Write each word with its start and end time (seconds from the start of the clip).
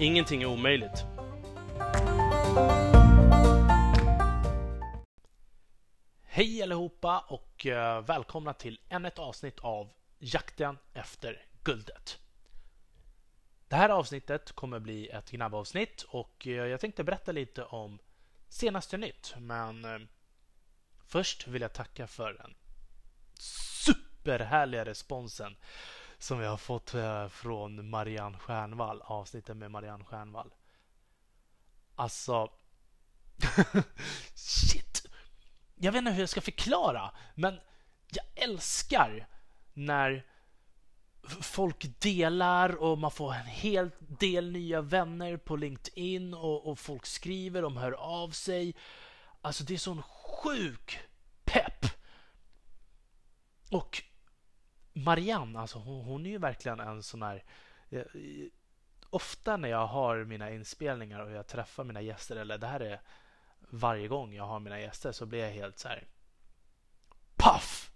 Ingenting 0.00 0.42
är 0.42 0.46
omöjligt. 0.46 1.04
Hej 6.22 6.62
allihopa 6.62 7.24
och 7.28 7.66
eh, 7.66 8.04
välkomna 8.04 8.54
till 8.54 8.80
ännu 8.88 9.08
ett 9.08 9.18
avsnitt 9.18 9.60
av 9.60 9.90
Jakten 10.18 10.78
efter 10.92 11.42
guldet. 11.62 12.18
Det 13.68 13.76
här 13.76 13.88
avsnittet 13.88 14.52
kommer 14.52 14.78
bli 14.78 15.08
ett 15.08 15.30
gnabbavsnitt 15.30 16.02
och 16.02 16.46
eh, 16.46 16.52
jag 16.52 16.80
tänkte 16.80 17.04
berätta 17.04 17.32
lite 17.32 17.64
om 17.64 17.98
senaste 18.48 18.96
nytt. 18.96 19.34
Men 19.38 19.84
eh, 19.84 19.98
först 21.06 21.48
vill 21.48 21.62
jag 21.62 21.72
tacka 21.72 22.06
för 22.06 22.32
den 22.32 22.54
superhärliga 23.84 24.84
responsen 24.84 25.56
som 26.20 26.38
vi 26.38 26.46
har 26.46 26.56
fått 26.56 26.94
från 27.30 27.90
Marianne 27.90 28.38
Stjernvall, 28.38 29.02
avsnittet 29.04 29.56
med 29.56 29.70
Marianne 29.70 30.04
Stjernvall. 30.04 30.54
Alltså... 31.94 32.52
Shit! 34.34 35.06
Jag 35.74 35.92
vet 35.92 35.98
inte 35.98 36.10
hur 36.10 36.20
jag 36.20 36.28
ska 36.28 36.40
förklara, 36.40 37.10
men 37.34 37.60
jag 38.10 38.44
älskar 38.44 39.28
när 39.72 40.26
folk 41.40 42.00
delar 42.00 42.76
och 42.76 42.98
man 42.98 43.10
får 43.10 43.34
en 43.34 43.46
hel 43.46 43.90
del 43.98 44.52
nya 44.52 44.80
vänner 44.80 45.36
på 45.36 45.56
LinkedIn 45.56 46.34
och, 46.34 46.66
och 46.66 46.78
folk 46.78 47.06
skriver, 47.06 47.62
de 47.62 47.76
hör 47.76 47.92
av 47.92 48.30
sig. 48.30 48.74
Alltså 49.40 49.64
det 49.64 49.74
är 49.74 49.78
sån 49.78 50.02
sjuk 50.02 50.98
pepp. 51.44 51.86
Och 53.70 54.02
Marianne, 54.92 55.58
alltså 55.60 55.78
hon, 55.78 56.04
hon, 56.04 56.26
är 56.26 56.30
ju 56.30 56.38
verkligen 56.38 56.80
en 56.80 57.02
sån 57.02 57.22
här... 57.22 57.44
Eh, 57.90 58.04
ofta 59.10 59.56
när 59.56 59.68
jag 59.68 59.86
har 59.86 60.24
mina 60.24 60.50
inspelningar 60.50 61.20
och 61.20 61.30
jag 61.30 61.46
träffar 61.46 61.84
mina 61.84 62.00
gäster, 62.00 62.36
eller 62.36 62.58
det 62.58 62.66
här 62.66 62.80
är 62.80 63.00
varje 63.60 64.08
gång 64.08 64.34
jag 64.34 64.44
har 64.44 64.60
mina 64.60 64.80
gäster, 64.80 65.12
så 65.12 65.26
blir 65.26 65.38
jag 65.38 65.50
helt 65.50 65.78
så 65.78 65.88
här... 65.88 66.08
Paff! 67.36 67.90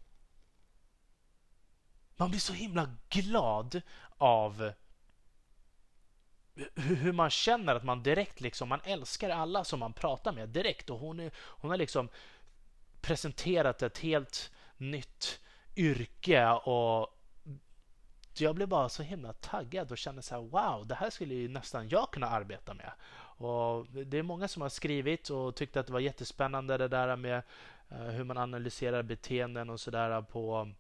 Man 2.17 2.31
blir 2.31 2.41
så 2.41 2.53
himla 2.53 2.97
glad 3.09 3.83
av 4.19 4.73
hur 6.75 7.13
man 7.13 7.31
känner 7.31 7.75
att 7.75 7.85
man 7.85 8.03
direkt 8.03 8.41
liksom, 8.41 8.69
man 8.69 8.81
älskar 8.85 9.31
alla 9.31 9.65
som 9.65 9.81
man 9.81 9.93
pratar 9.93 10.33
med 10.33 10.49
direkt 10.49 10.91
och 10.91 10.99
hon, 10.99 11.21
är, 11.21 11.33
hon 11.37 11.71
har 11.71 11.77
liksom 11.77 12.09
presenterat 13.01 13.83
ett 13.83 13.99
helt 13.99 14.53
nytt 14.77 15.41
yrke 15.77 16.51
och 16.51 17.11
jag 18.43 18.55
blev 18.55 18.69
bara 18.69 18.89
så 18.89 19.03
himla 19.03 19.33
taggad 19.33 19.93
och 19.93 19.99
kände 19.99 20.23
så 20.23 20.35
här 20.35 20.43
wow, 20.43 20.87
det 20.87 20.95
här 20.95 21.11
skulle 21.11 21.35
ju 21.35 21.49
nästan 21.49 21.89
jag 21.89 22.11
kunna 22.11 22.27
arbeta 22.27 22.75
med. 22.75 22.93
Och 23.37 23.87
det 23.87 24.19
är 24.19 24.23
många 24.23 24.49
som 24.49 24.63
har 24.63 24.69
skrivit 24.69 25.31
och 25.31 25.57
tyckt 25.57 25.77
att 25.77 25.87
det 25.87 25.93
var 25.93 26.01
jättespännande 26.01 26.79
det 26.79 26.89
där 26.89 27.17
med 27.17 27.43
eh, 27.89 27.99
hur 27.99 28.25
man 28.25 28.39
analyserar 28.39 29.03
beteenden 29.03 29.71
och 29.71 29.81
sådär 29.81 30.23
på 30.23 30.73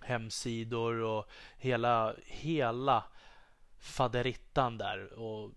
hemsidor 0.00 1.00
och 1.00 1.28
hela, 1.56 2.14
hela 2.26 3.04
faderittan 3.78 4.78
där. 4.78 5.12
Och 5.12 5.50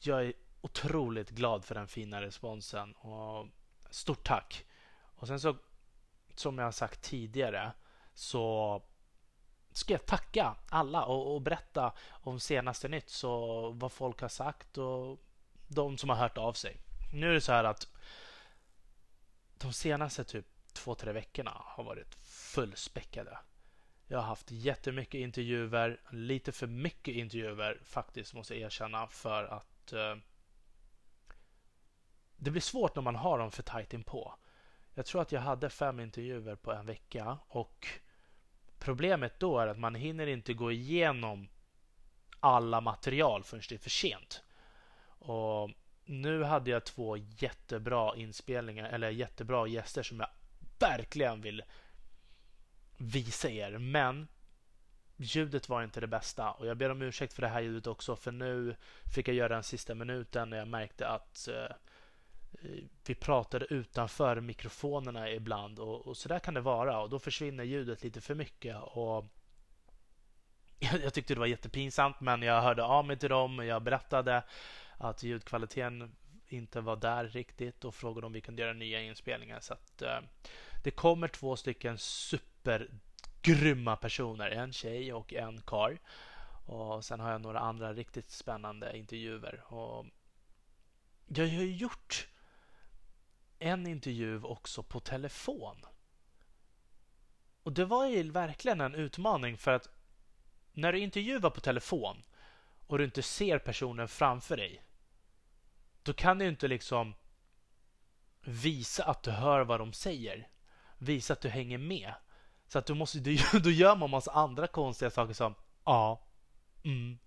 jag 0.00 0.24
är 0.24 0.32
otroligt 0.60 1.30
glad 1.30 1.64
för 1.64 1.74
den 1.74 1.88
fina 1.88 2.22
responsen. 2.22 2.92
Och 2.92 3.46
stort 3.90 4.24
tack! 4.24 4.64
Och 5.14 5.26
sen 5.26 5.40
så 5.40 5.56
som 6.38 6.58
jag 6.58 6.64
har 6.64 6.72
sagt 6.72 7.02
tidigare 7.02 7.72
så 8.14 8.82
ska 9.72 9.92
jag 9.94 10.06
tacka 10.06 10.56
alla 10.68 11.04
och, 11.04 11.34
och, 11.34 11.42
berätta 11.42 11.92
om 12.10 12.40
senaste 12.40 12.88
nytt, 12.88 13.10
så 13.10 13.70
vad 13.70 13.92
folk 13.92 14.20
har 14.20 14.28
sagt 14.28 14.78
och 14.78 15.18
de 15.68 15.98
som 15.98 16.10
har 16.10 16.16
hört 16.16 16.38
av 16.38 16.52
sig. 16.52 16.76
Nu 17.12 17.30
är 17.30 17.34
det 17.34 17.40
så 17.40 17.52
här 17.52 17.64
att 17.64 17.88
de 19.58 19.72
senaste 19.72 20.24
typ 20.24 20.46
två, 20.72 20.94
tre 20.94 21.12
veckorna 21.12 21.52
har 21.64 21.84
varit 21.84 22.14
fullspäckade. 22.24 23.38
Jag 24.06 24.18
har 24.18 24.24
haft 24.24 24.50
jättemycket 24.50 25.18
intervjuer, 25.18 26.00
lite 26.10 26.52
för 26.52 26.66
mycket 26.66 27.14
intervjuer 27.14 27.80
faktiskt 27.84 28.34
måste 28.34 28.54
jag 28.54 28.62
erkänna 28.62 29.06
för 29.06 29.44
att 29.44 29.92
eh, 29.92 30.16
det 32.36 32.50
blir 32.50 32.60
svårt 32.60 32.94
när 32.94 33.02
man 33.02 33.16
har 33.16 33.38
dem 33.38 33.50
för 33.50 33.62
tajt 33.62 33.94
inpå. 33.94 34.34
Jag 34.94 35.06
tror 35.06 35.22
att 35.22 35.32
jag 35.32 35.40
hade 35.40 35.70
fem 35.70 36.00
intervjuer 36.00 36.56
på 36.56 36.72
en 36.72 36.86
vecka 36.86 37.38
och 37.48 37.88
problemet 38.78 39.40
då 39.40 39.58
är 39.58 39.66
att 39.66 39.78
man 39.78 39.94
hinner 39.94 40.26
inte 40.26 40.54
gå 40.54 40.72
igenom 40.72 41.48
alla 42.40 42.80
material 42.80 43.44
förrän 43.44 43.62
det 43.68 43.74
är 43.74 43.78
för 43.78 43.90
sent. 43.90 44.42
Och 45.18 45.70
nu 46.04 46.42
hade 46.42 46.70
jag 46.70 46.84
två 46.84 47.16
jättebra 47.16 48.16
inspelningar 48.16 48.90
eller 48.90 49.10
jättebra 49.10 49.66
gäster 49.66 50.02
som 50.02 50.20
jag 50.20 50.28
verkligen 50.78 51.40
vill 51.40 51.62
visa 52.96 53.50
er. 53.50 53.78
Men 53.78 54.28
ljudet 55.16 55.68
var 55.68 55.82
inte 55.82 56.00
det 56.00 56.06
bästa 56.06 56.50
och 56.50 56.66
jag 56.66 56.76
ber 56.76 56.90
om 56.90 57.02
ursäkt 57.02 57.32
för 57.32 57.42
det 57.42 57.48
här 57.48 57.60
ljudet 57.60 57.86
också 57.86 58.16
för 58.16 58.32
nu 58.32 58.76
fick 59.14 59.28
jag 59.28 59.36
göra 59.36 59.54
den 59.54 59.62
sista 59.62 59.94
minuten 59.94 60.50
när 60.50 60.56
jag 60.56 60.68
märkte 60.68 61.08
att 61.08 61.48
eh, 61.48 61.76
vi 63.06 63.14
pratade 63.14 63.66
utanför 63.70 64.40
mikrofonerna 64.40 65.30
ibland 65.30 65.78
och, 65.78 66.06
och 66.06 66.16
så 66.16 66.28
där 66.28 66.38
kan 66.38 66.54
det 66.54 66.60
vara 66.60 67.00
och 67.00 67.10
då 67.10 67.18
försvinner 67.18 67.64
ljudet 67.64 68.02
lite 68.02 68.20
för 68.20 68.34
mycket. 68.34 68.76
Och 68.82 69.32
jag 71.02 71.14
tyckte 71.14 71.34
det 71.34 71.40
var 71.40 71.46
jättepinsamt 71.46 72.20
men 72.20 72.42
jag 72.42 72.62
hörde 72.62 72.84
av 72.84 73.04
mig 73.04 73.18
till 73.18 73.28
dem 73.28 73.58
och 73.58 73.64
jag 73.64 73.82
berättade 73.82 74.42
att 74.98 75.22
ljudkvaliteten 75.22 76.16
inte 76.48 76.80
var 76.80 76.96
där 76.96 77.24
riktigt 77.24 77.84
och 77.84 77.94
frågade 77.94 78.26
om 78.26 78.32
vi 78.32 78.40
kunde 78.40 78.62
göra 78.62 78.72
nya 78.72 79.00
inspelningar. 79.00 79.60
Så 79.60 79.72
att, 79.72 80.02
eh, 80.02 80.18
det 80.84 80.90
kommer 80.90 81.28
två 81.28 81.56
stycken 81.56 81.98
supergrymma 81.98 83.96
personer, 83.96 84.50
en 84.50 84.72
tjej 84.72 85.12
och 85.12 85.34
en 85.34 85.60
karl. 85.60 85.96
Och 86.66 87.04
sen 87.04 87.20
har 87.20 87.30
jag 87.30 87.40
några 87.40 87.58
andra 87.58 87.92
riktigt 87.92 88.30
spännande 88.30 88.98
intervjuer. 88.98 89.62
Och 89.72 90.06
jag 91.26 91.44
har 91.44 91.52
ju 91.52 91.76
gjort 91.76 92.28
en 93.62 93.86
intervju 93.86 94.42
också 94.42 94.82
på 94.82 95.00
telefon. 95.00 95.76
Och 97.62 97.72
det 97.72 97.84
var 97.84 98.06
ju 98.06 98.30
verkligen 98.30 98.80
en 98.80 98.94
utmaning 98.94 99.58
för 99.58 99.72
att 99.72 99.88
när 100.72 100.92
du 100.92 100.98
intervjuar 100.98 101.50
på 101.50 101.60
telefon 101.60 102.22
och 102.86 102.98
du 102.98 103.04
inte 103.04 103.22
ser 103.22 103.58
personen 103.58 104.08
framför 104.08 104.56
dig. 104.56 104.82
Då 106.02 106.12
kan 106.12 106.38
du 106.38 106.48
inte 106.48 106.68
liksom 106.68 107.14
visa 108.40 109.04
att 109.04 109.22
du 109.22 109.30
hör 109.30 109.60
vad 109.60 109.80
de 109.80 109.92
säger. 109.92 110.48
Visa 110.98 111.32
att 111.32 111.40
du 111.40 111.48
hänger 111.48 111.78
med. 111.78 112.14
Så 112.68 112.78
att 112.78 112.86
du 112.86 112.94
måste, 112.94 113.18
då 113.64 113.70
gör 113.70 113.96
man 113.96 114.10
massa 114.10 114.32
andra 114.32 114.66
konstiga 114.66 115.10
saker 115.10 115.34
som 115.34 115.54
ja, 115.84 116.26
mm, 116.84 117.18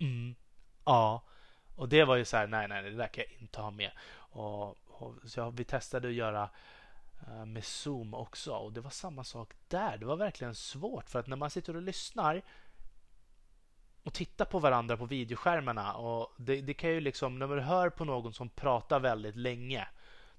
mm, 0.00 0.34
ja. 0.84 1.24
Och 1.76 1.88
det 1.88 2.04
var 2.04 2.16
ju 2.16 2.24
så 2.24 2.36
här, 2.36 2.46
nej, 2.46 2.68
nej, 2.68 2.82
det 2.82 2.90
där 2.90 3.06
kan 3.06 3.24
jag 3.28 3.40
inte 3.40 3.60
ha 3.60 3.70
med. 3.70 3.90
Och 4.14 4.78
så 5.24 5.50
vi 5.50 5.64
testade 5.64 6.08
att 6.08 6.14
göra 6.14 6.50
eh, 7.26 7.46
med 7.46 7.64
Zoom 7.64 8.14
också 8.14 8.52
och 8.52 8.72
det 8.72 8.80
var 8.80 8.90
samma 8.90 9.24
sak 9.24 9.52
där. 9.68 9.98
Det 9.98 10.06
var 10.06 10.16
verkligen 10.16 10.54
svårt 10.54 11.10
för 11.10 11.18
att 11.18 11.26
när 11.26 11.36
man 11.36 11.50
sitter 11.50 11.76
och 11.76 11.82
lyssnar 11.82 12.42
och 14.02 14.12
tittar 14.12 14.44
på 14.44 14.58
varandra 14.58 14.96
på 14.96 15.06
videoskärmarna 15.06 15.94
och 15.94 16.32
det, 16.36 16.60
det 16.60 16.74
kan 16.74 16.90
ju 16.90 17.00
liksom 17.00 17.38
när 17.38 17.46
man 17.46 17.58
hör 17.58 17.90
på 17.90 18.04
någon 18.04 18.32
som 18.32 18.48
pratar 18.48 19.00
väldigt 19.00 19.36
länge 19.36 19.88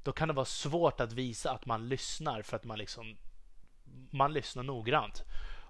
då 0.03 0.11
kan 0.11 0.27
det 0.27 0.33
vara 0.33 0.45
svårt 0.45 1.01
att 1.01 1.13
visa 1.13 1.51
att 1.51 1.65
man 1.65 1.89
lyssnar 1.89 2.41
för 2.41 2.55
att 2.55 2.63
man 2.63 2.77
liksom 2.77 3.17
man 4.09 4.33
lyssnar 4.33 4.63
noggrant. 4.63 5.23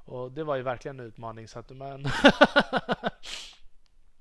Och 0.05 0.31
det 0.31 0.43
var 0.43 0.55
ju 0.55 0.61
verkligen 0.61 0.99
en 0.99 1.05
utmaning 1.05 1.47
så 1.47 1.59
att 1.59 1.69
men 1.69 2.07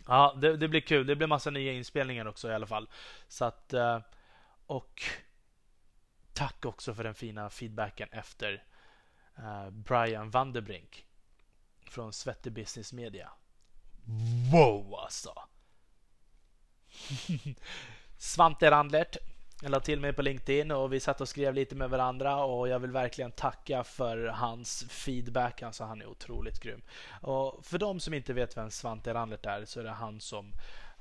Ja, 0.07 0.35
det, 0.37 0.57
det, 0.57 0.69
blir 0.69 0.81
kul. 0.81 1.07
Det 1.07 1.17
blir 1.17 1.27
massa 1.27 1.51
nya 1.51 1.73
inspelningar 1.73 2.27
också 2.27 2.51
i 2.51 2.55
alla 2.55 2.67
fall. 2.67 2.89
Så 3.29 3.45
att 3.45 3.73
eh, 3.73 3.99
och 4.67 5.03
tack 6.33 6.65
också 6.65 6.95
för 6.95 7.05
den 7.05 7.15
fina 7.15 7.51
feedbacken 7.51 8.09
efter 8.13 8.65
eh, 9.37 9.71
Brian 9.71 10.31
Vanderbrink 10.31 11.07
från 11.87 12.13
Svettig 12.13 12.53
Business 12.53 12.93
Media. 12.93 13.31
wow 14.53 14.95
alltså. 14.95 15.35
Svante 18.19 18.71
Randlert 18.71 19.17
jag 19.65 19.71
la 19.71 19.81
till 19.81 20.01
mig 20.01 20.13
på 20.13 20.23
LinkedIn 20.23 20.71
och 20.71 20.93
vi 20.93 21.01
satt 21.01 21.21
och 21.21 21.29
skrev 21.29 21.55
lite 21.55 21.75
med 21.75 21.91
varandra 21.91 22.45
och 22.45 22.69
jag 22.69 22.79
vill 22.79 22.91
verkligen 22.91 23.33
tacka 23.33 23.85
för 23.85 24.27
hans 24.27 24.85
feedback. 24.89 25.63
Alltså 25.63 25.85
han 25.85 26.03
är 26.03 26.07
otroligt 26.07 26.61
grym. 26.61 26.83
Och 27.21 27.67
för 27.67 27.79
de 27.79 28.01
som 28.01 28.15
inte 28.15 28.33
vet 28.33 28.57
vem 28.57 28.71
Svante 28.71 29.15
Randlert 29.15 29.47
är 29.47 29.65
så 29.65 29.81
är 29.81 29.85
det 29.85 29.91
han 29.91 30.21
som 30.21 30.53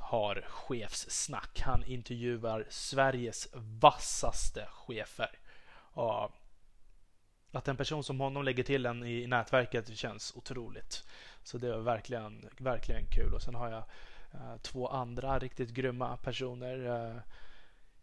har 0.04 0.46
chefssnack. 0.48 1.60
Han 1.60 1.84
intervjuar 1.84 2.66
Sveriges 2.70 3.48
vassaste 3.54 4.68
chefer. 4.72 5.40
Och 5.94 6.32
att 7.52 7.68
en 7.68 7.78
person 7.78 8.04
som 8.04 8.20
honom 8.20 8.44
lägger 8.44 8.64
till 8.64 8.86
en 8.86 9.04
i 9.04 9.28
nätverket 9.28 9.98
känns 9.98 10.36
otroligt. 10.36 11.04
Så 11.44 11.58
det 11.58 11.68
är 11.68 11.78
verkligen, 11.78 12.50
verkligen 12.58 13.06
kul. 13.06 13.34
Och 13.34 13.42
sen 13.42 13.56
har 13.56 13.70
jag 13.70 13.84
eh, 14.34 14.58
två 14.62 14.88
andra 14.88 15.40
riktigt 15.40 15.70
grymma 15.70 16.18
personer. 16.18 16.86
Eh, 16.86 17.22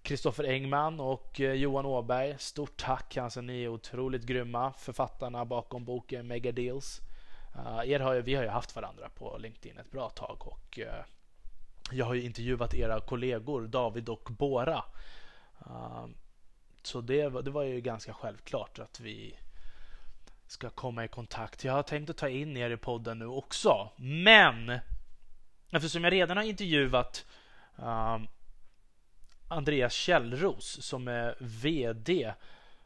Kristoffer 0.02 0.44
Engman 0.44 1.00
och 1.00 1.40
eh, 1.40 1.52
Johan 1.52 1.86
Åberg. 1.86 2.36
Stort 2.38 2.76
tack! 2.76 3.16
Alltså, 3.16 3.40
ni 3.40 3.64
är 3.64 3.68
otroligt 3.68 4.22
grymma. 4.22 4.72
Författarna 4.72 5.44
bakom 5.44 5.84
boken 5.84 6.26
Mega 6.26 6.52
Deals. 6.52 7.00
Uh, 7.56 7.90
er 7.90 8.00
har 8.00 8.14
ju, 8.14 8.22
vi 8.22 8.34
har 8.34 8.42
ju 8.42 8.48
haft 8.48 8.76
varandra 8.76 9.08
på 9.08 9.38
LinkedIn 9.38 9.78
ett 9.78 9.90
bra 9.90 10.10
tag 10.10 10.46
och 10.46 10.78
uh, 10.78 11.04
jag 11.92 12.06
har 12.06 12.14
ju 12.14 12.22
intervjuat 12.22 12.74
era 12.74 13.00
kollegor 13.00 13.66
David 13.66 14.08
och 14.08 14.28
Bora. 14.30 14.84
Ah, 15.58 16.08
så 16.82 17.00
det, 17.00 17.42
det 17.42 17.50
var 17.50 17.62
ju 17.62 17.80
ganska 17.80 18.14
självklart 18.14 18.78
att 18.78 19.00
vi 19.00 19.38
ska 20.46 20.70
komma 20.70 21.04
i 21.04 21.08
kontakt. 21.08 21.64
Jag 21.64 21.72
har 21.72 21.82
tänkt 21.82 22.10
att 22.10 22.16
ta 22.16 22.28
in 22.28 22.56
er 22.56 22.70
i 22.70 22.76
podden 22.76 23.18
nu 23.18 23.26
också. 23.26 23.90
Men 23.96 24.78
eftersom 25.70 26.04
jag 26.04 26.12
redan 26.12 26.36
har 26.36 26.44
intervjuat 26.44 27.26
ah, 27.76 28.20
Andreas 29.48 29.92
Källros 29.92 30.82
som 30.82 31.08
är 31.08 31.36
VD 31.40 32.34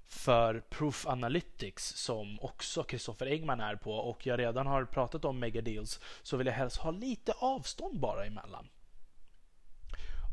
för 0.07 0.61
Proof 0.61 1.07
Analytics 1.07 1.89
som 1.97 2.41
också 2.41 2.83
Kristoffer 2.83 3.27
Engman 3.27 3.61
är 3.61 3.77
på 3.77 3.93
och 3.93 4.27
jag 4.27 4.39
redan 4.39 4.67
har 4.67 4.85
pratat 4.85 5.25
om 5.25 5.39
megadeals 5.39 6.01
så 6.23 6.37
vill 6.37 6.47
jag 6.47 6.55
helst 6.55 6.77
ha 6.77 6.91
lite 6.91 7.33
avstånd 7.33 8.01
bara 8.01 8.27
emellan. 8.27 8.69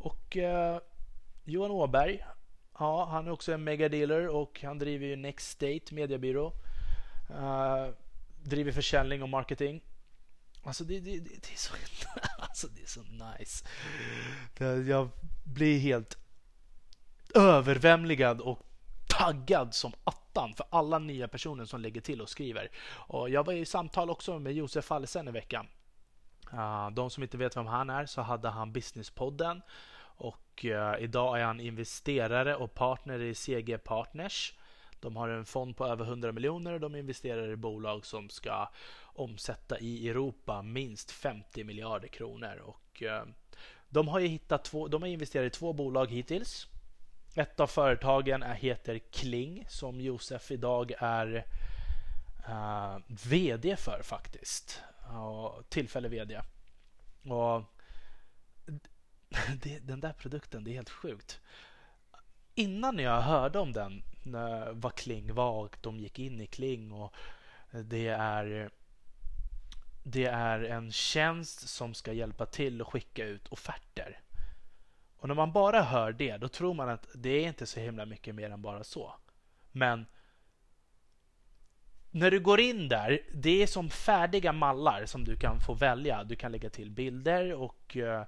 Och 0.02 0.38
eh, 0.38 0.80
Johan 1.44 1.72
Åberg, 1.72 2.24
ja, 2.80 3.06
han 3.06 3.28
är 3.28 3.32
också 3.32 3.54
en 3.54 3.64
megadealer 3.64 4.28
och 4.28 4.60
han 4.64 4.80
driver 4.80 5.08
ju 5.08 5.16
Next 5.16 5.50
State 5.50 5.94
mediebyrå. 5.94 6.54
Eh, 7.30 7.88
driver 8.44 8.72
försäljning 8.72 9.24
och 9.24 9.30
marketing. 9.30 9.82
Alltså 10.64 10.84
det, 10.84 11.00
det, 11.00 11.20
det, 11.20 11.30
det, 11.30 11.54
är 11.54 11.58
så, 11.58 11.74
alltså 12.38 12.68
det 12.68 12.82
är 12.82 12.88
så 12.88 13.02
nice. 13.02 13.66
Jag 14.90 15.10
blir 15.44 15.80
helt 15.80 16.18
överväldigad 17.36 18.42
och 18.42 18.60
taggad 19.08 19.74
som 19.74 19.94
attan 20.04 20.54
för 20.54 20.66
alla 20.70 21.00
nya 21.00 21.28
personer 21.28 21.66
som 21.66 21.82
lägger 21.82 22.02
till 22.02 22.22
och 22.22 22.30
skriver. 22.30 22.72
Och 22.88 23.30
jag 23.30 23.46
var 23.46 23.54
i 23.54 23.66
samtal 23.66 24.10
också 24.10 24.40
med 24.40 24.54
Josef 24.54 24.86
Fallesen 24.86 25.28
i 25.28 25.32
veckan. 25.32 25.68
Uh, 26.54 26.90
de 26.90 27.10
som 27.10 27.24
inte 27.24 27.38
vet 27.38 27.58
vem 27.58 27.66
han 27.66 27.90
är 27.90 28.06
så 28.06 28.22
hade 28.22 28.50
han 28.50 28.72
Businesspodden 28.72 29.62
och 30.62 30.66
uh, 30.66 31.04
idag 31.04 31.40
är 31.40 31.44
han 31.44 31.60
investerare 31.60 32.56
och 32.56 32.74
partner 32.74 33.22
i 33.22 33.36
CG 33.36 33.78
Partners. 33.78 34.54
De 35.00 35.16
har 35.16 35.30
en 35.30 35.46
fond 35.46 35.78
på 35.78 35.86
över 35.86 36.06
100 36.06 36.32
miljoner 36.32 36.74
och 36.74 36.80
de 36.80 36.96
investerar 36.96 37.52
i 37.52 37.56
bolag 37.56 38.06
som 38.06 38.30
ska 38.30 38.70
omsätta 39.04 39.80
i 39.80 40.10
Europa 40.10 40.62
minst 40.62 41.12
50 41.12 41.64
miljarder 41.64 42.08
kronor. 42.08 42.62
Och, 42.66 43.02
uh, 43.02 43.24
de 43.90 44.08
har 44.08 44.20
hittat 44.20 44.64
två, 44.64 44.88
de 44.88 45.02
har 45.02 45.10
investerat 45.10 45.46
i 45.46 45.58
två 45.58 45.74
bolag 45.74 46.12
hittills. 46.12 46.68
Ett 47.36 47.60
av 47.60 47.68
företagen 47.68 48.44
är, 48.44 48.54
heter 48.54 49.00
Kling 49.00 49.66
som 49.70 50.02
Josef 50.02 50.52
idag 50.52 50.94
är 50.98 51.46
eh, 52.48 52.52
uh, 52.52 52.98
VD 53.30 53.76
för 53.76 54.02
faktiskt. 54.04 54.82
Uh, 55.10 55.62
tillfällig 55.70 56.10
VD. 56.10 56.42
Och 57.30 57.64
det, 59.64 59.80
den 59.80 60.00
där 60.00 60.14
produkten, 60.14 60.64
det 60.64 60.72
är 60.72 60.76
helt 60.76 60.90
sjukt. 60.90 61.40
Innan 62.56 63.00
jag 63.00 63.22
hörde 63.22 63.60
om 63.60 63.74
den, 63.74 64.04
vad 64.72 64.96
Kling 64.96 65.34
var 65.34 65.52
och 65.52 65.78
de 65.82 66.00
gick 66.00 66.20
in 66.20 66.42
i 66.42 66.48
Kling 66.48 66.92
och 66.92 67.14
det 67.72 68.08
är 68.08 68.72
det 70.04 70.26
är 70.26 70.60
en 70.60 70.92
tjänst 70.92 71.70
som 71.70 71.94
ska 71.94 72.14
hjälpa 72.14 72.46
till 72.46 72.82
att 72.82 72.88
skicka 72.88 73.26
ut 73.26 73.48
offerter. 73.48 74.20
Och 75.18 75.28
när 75.28 75.36
man 75.36 75.52
bara 75.52 75.82
hör 75.82 76.12
det, 76.12 76.38
då 76.38 76.48
tror 76.48 76.74
man 76.74 76.90
att 76.90 77.08
det 77.14 77.30
är 77.30 77.48
inte 77.48 77.66
så 77.66 77.80
himla 77.80 78.06
mycket 78.06 78.36
mer 78.36 78.50
än 78.50 78.62
bara 78.62 78.84
så. 78.84 79.14
Men 79.72 80.06
när 82.12 82.32
du 82.32 82.40
går 82.40 82.60
in 82.60 82.90
där, 82.90 83.22
det 83.34 83.64
är 83.64 83.68
som 83.68 83.90
färdiga 83.90 84.54
mallar 84.54 85.06
som 85.06 85.24
du 85.24 85.36
kan 85.36 85.60
få 85.60 85.74
välja. 85.74 86.24
Du 86.24 86.36
kan 86.36 86.52
lägga 86.52 86.70
till 86.70 86.92
bilder 86.92 87.54
och 87.54 87.96
uh, 87.96 88.24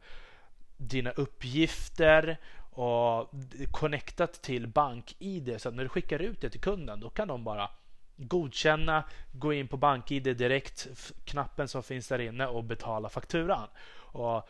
dina 0.87 1.11
uppgifter 1.11 2.37
och 2.71 3.29
connectat 3.71 4.33
till 4.41 4.67
BankID. 4.67 5.61
Så 5.61 5.69
att 5.69 5.75
när 5.75 5.83
du 5.83 5.89
skickar 5.89 6.19
ut 6.19 6.41
det 6.41 6.49
till 6.49 6.61
kunden, 6.61 6.99
då 6.99 7.09
kan 7.09 7.27
de 7.27 7.43
bara 7.43 7.69
godkänna, 8.17 9.03
gå 9.31 9.53
in 9.53 9.67
på 9.67 9.77
BankID 9.77 10.23
direkt, 10.23 10.87
knappen 11.25 11.67
som 11.67 11.83
finns 11.83 12.07
där 12.07 12.19
inne 12.19 12.47
och 12.47 12.63
betala 12.63 13.09
fakturan. 13.09 13.67
Och 13.95 14.49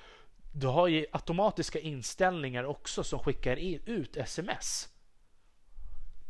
du 0.51 0.67
har 0.67 0.87
ju 0.87 1.05
automatiska 1.11 1.79
inställningar 1.79 2.63
också 2.63 3.03
som 3.03 3.19
skickar 3.19 3.55
in, 3.55 3.79
ut 3.85 4.17
sms. 4.17 4.89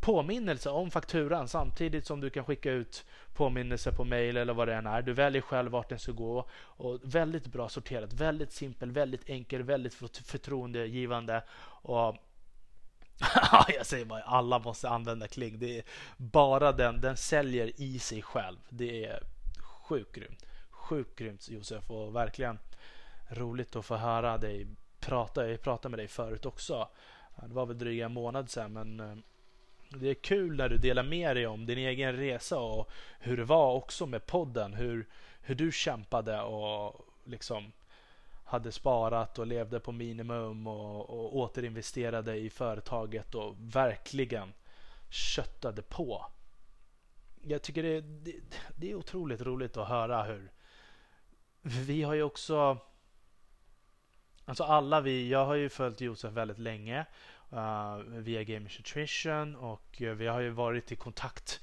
Påminnelse 0.03 0.69
om 0.69 0.91
fakturan 0.91 1.47
samtidigt 1.47 2.05
som 2.05 2.21
du 2.21 2.29
kan 2.29 2.45
skicka 2.45 2.71
ut 2.71 3.05
påminnelse 3.33 3.91
på 3.91 4.03
mail 4.03 4.37
eller 4.37 4.53
vad 4.53 4.67
det 4.67 4.75
än 4.75 4.87
är. 4.87 5.01
Du 5.01 5.13
väljer 5.13 5.41
själv 5.41 5.71
vart 5.71 5.89
den 5.89 5.99
ska 5.99 6.11
gå. 6.11 6.49
Och 6.53 6.99
väldigt 7.03 7.47
bra 7.47 7.69
sorterat, 7.69 8.13
väldigt 8.13 8.51
simpel, 8.51 8.91
väldigt 8.91 9.29
enkel, 9.29 9.63
väldigt 9.63 9.93
förtroendegivande. 10.25 11.43
Och 11.65 12.15
jag 13.67 13.85
säger 13.85 14.05
bara, 14.05 14.21
alla 14.21 14.59
måste 14.59 14.89
använda 14.89 15.27
Kling. 15.27 15.59
Det 15.59 15.77
är 15.77 15.83
bara 16.17 16.71
den, 16.71 17.01
den 17.01 17.17
säljer 17.17 17.81
i 17.81 17.99
sig 17.99 18.21
själv. 18.21 18.57
Det 18.69 19.05
är 19.05 19.23
sjukt 19.59 20.15
grymt. 20.15 20.45
Sjukt 20.69 21.19
grymt 21.19 21.49
Josef 21.49 21.91
och 21.91 22.15
verkligen 22.15 22.59
roligt 23.29 23.75
att 23.75 23.85
få 23.85 23.95
höra 23.95 24.37
dig 24.37 24.67
prata. 24.99 25.49
Jag 25.49 25.61
pratade 25.61 25.89
med 25.89 25.99
dig 25.99 26.07
förut 26.07 26.45
också. 26.45 26.89
Det 27.47 27.53
var 27.53 27.65
väl 27.65 27.77
dryga 27.77 28.05
en 28.05 28.13
månad 28.13 28.49
sedan 28.49 28.73
men 28.73 28.99
eh, 28.99 29.15
det 29.99 30.09
är 30.09 30.13
kul 30.13 30.55
när 30.55 30.69
du 30.69 30.77
delar 30.77 31.03
med 31.03 31.35
dig 31.35 31.47
om 31.47 31.65
din 31.65 31.77
egen 31.77 32.17
resa 32.17 32.59
och 32.59 32.91
hur 33.19 33.37
det 33.37 33.43
var 33.43 33.73
också 33.73 34.05
med 34.05 34.25
podden. 34.25 34.73
Hur, 34.73 35.07
hur 35.41 35.55
du 35.55 35.71
kämpade 35.71 36.41
och 36.41 37.05
liksom 37.23 37.71
hade 38.43 38.71
sparat 38.71 39.39
och 39.39 39.47
levde 39.47 39.79
på 39.79 39.91
minimum 39.91 40.67
och, 40.67 41.09
och 41.09 41.35
återinvesterade 41.35 42.35
i 42.35 42.49
företaget 42.49 43.35
och 43.35 43.55
verkligen 43.57 44.53
köttade 45.09 45.81
på. 45.81 46.25
Jag 47.41 47.61
tycker 47.61 47.83
det, 47.83 48.01
det, 48.01 48.33
det 48.75 48.91
är 48.91 48.95
otroligt 48.95 49.41
roligt 49.41 49.77
att 49.77 49.87
höra 49.87 50.23
hur 50.23 50.51
vi 51.61 52.03
har 52.03 52.13
ju 52.13 52.23
också 52.23 52.77
Alltså 54.45 54.63
alla 54.63 55.01
vi, 55.01 55.29
jag 55.29 55.45
har 55.45 55.55
ju 55.55 55.69
följt 55.69 56.01
Josef 56.01 56.33
väldigt 56.33 56.59
länge 56.59 57.05
Eh, 57.55 57.97
via 57.97 58.43
Gamers 58.43 58.79
Nutrition 58.79 59.55
och 59.55 60.01
uh, 60.01 60.11
vi 60.11 60.27
har 60.27 60.39
ju 60.39 60.49
varit 60.49 60.91
i 60.91 60.95
kontakt 60.95 61.59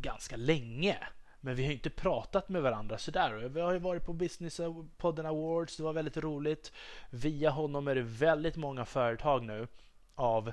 ganska 0.00 0.36
länge. 0.36 0.98
Men 1.40 1.54
vi 1.54 1.64
har 1.64 1.72
inte 1.72 1.90
pratat 1.90 2.48
med 2.48 2.62
varandra 2.62 2.98
sådär. 2.98 3.32
Vi 3.32 3.60
har 3.60 3.72
ju 3.72 3.78
varit 3.78 4.04
på 4.04 4.12
Business 4.12 4.60
Podden 4.96 5.26
Awards, 5.26 5.76
det 5.76 5.82
var 5.82 5.92
väldigt 5.92 6.16
roligt. 6.16 6.72
Via 7.10 7.50
honom 7.50 7.88
är 7.88 7.94
det 7.94 8.02
väldigt 8.02 8.56
många 8.56 8.84
företag 8.84 9.44
nu 9.44 9.66
av 10.14 10.52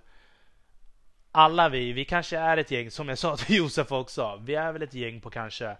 alla 1.31 1.69
vi, 1.69 1.93
vi 1.93 2.05
kanske 2.05 2.37
är 2.37 2.57
ett 2.57 2.71
gäng, 2.71 2.91
som 2.91 3.09
jag 3.09 3.17
sa 3.17 3.37
till 3.37 3.55
Josef 3.57 3.91
också, 3.91 4.41
vi 4.43 4.55
är 4.55 4.71
väl 4.71 4.83
ett 4.83 4.93
gäng 4.93 5.21
på 5.21 5.29
kanske 5.29 5.77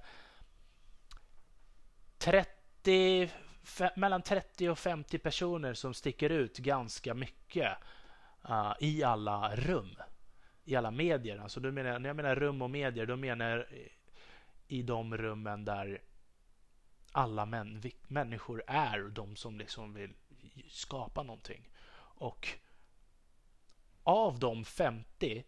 30 2.17 3.29
mellan 3.95 4.21
30 4.21 4.69
och 4.69 4.79
50 4.79 5.17
personer 5.17 5.73
som 5.73 5.93
sticker 5.93 6.29
ut 6.29 6.57
ganska 6.57 7.13
mycket 7.13 7.71
uh, 8.49 8.73
i 8.79 9.03
alla 9.03 9.55
rum. 9.55 9.95
I 10.63 10.75
alla 10.75 10.91
medier. 10.91 11.37
Alltså, 11.37 11.59
då 11.59 11.71
menar, 11.71 11.99
när 11.99 12.09
jag 12.09 12.15
menar 12.15 12.35
rum 12.35 12.61
och 12.61 12.69
medier, 12.69 13.05
då 13.05 13.15
menar 13.15 13.49
jag 13.49 13.65
i 14.67 14.81
de 14.81 15.17
rummen 15.17 15.65
där 15.65 16.01
alla 17.11 17.45
män, 17.45 17.81
människor 18.07 18.63
är 18.67 18.99
de 18.99 19.35
som 19.35 19.57
liksom 19.57 19.93
vill 19.93 20.13
skapa 20.69 21.23
någonting. 21.23 21.69
Och 21.99 22.47
av 24.03 24.39
de 24.39 24.65
50 24.65 25.43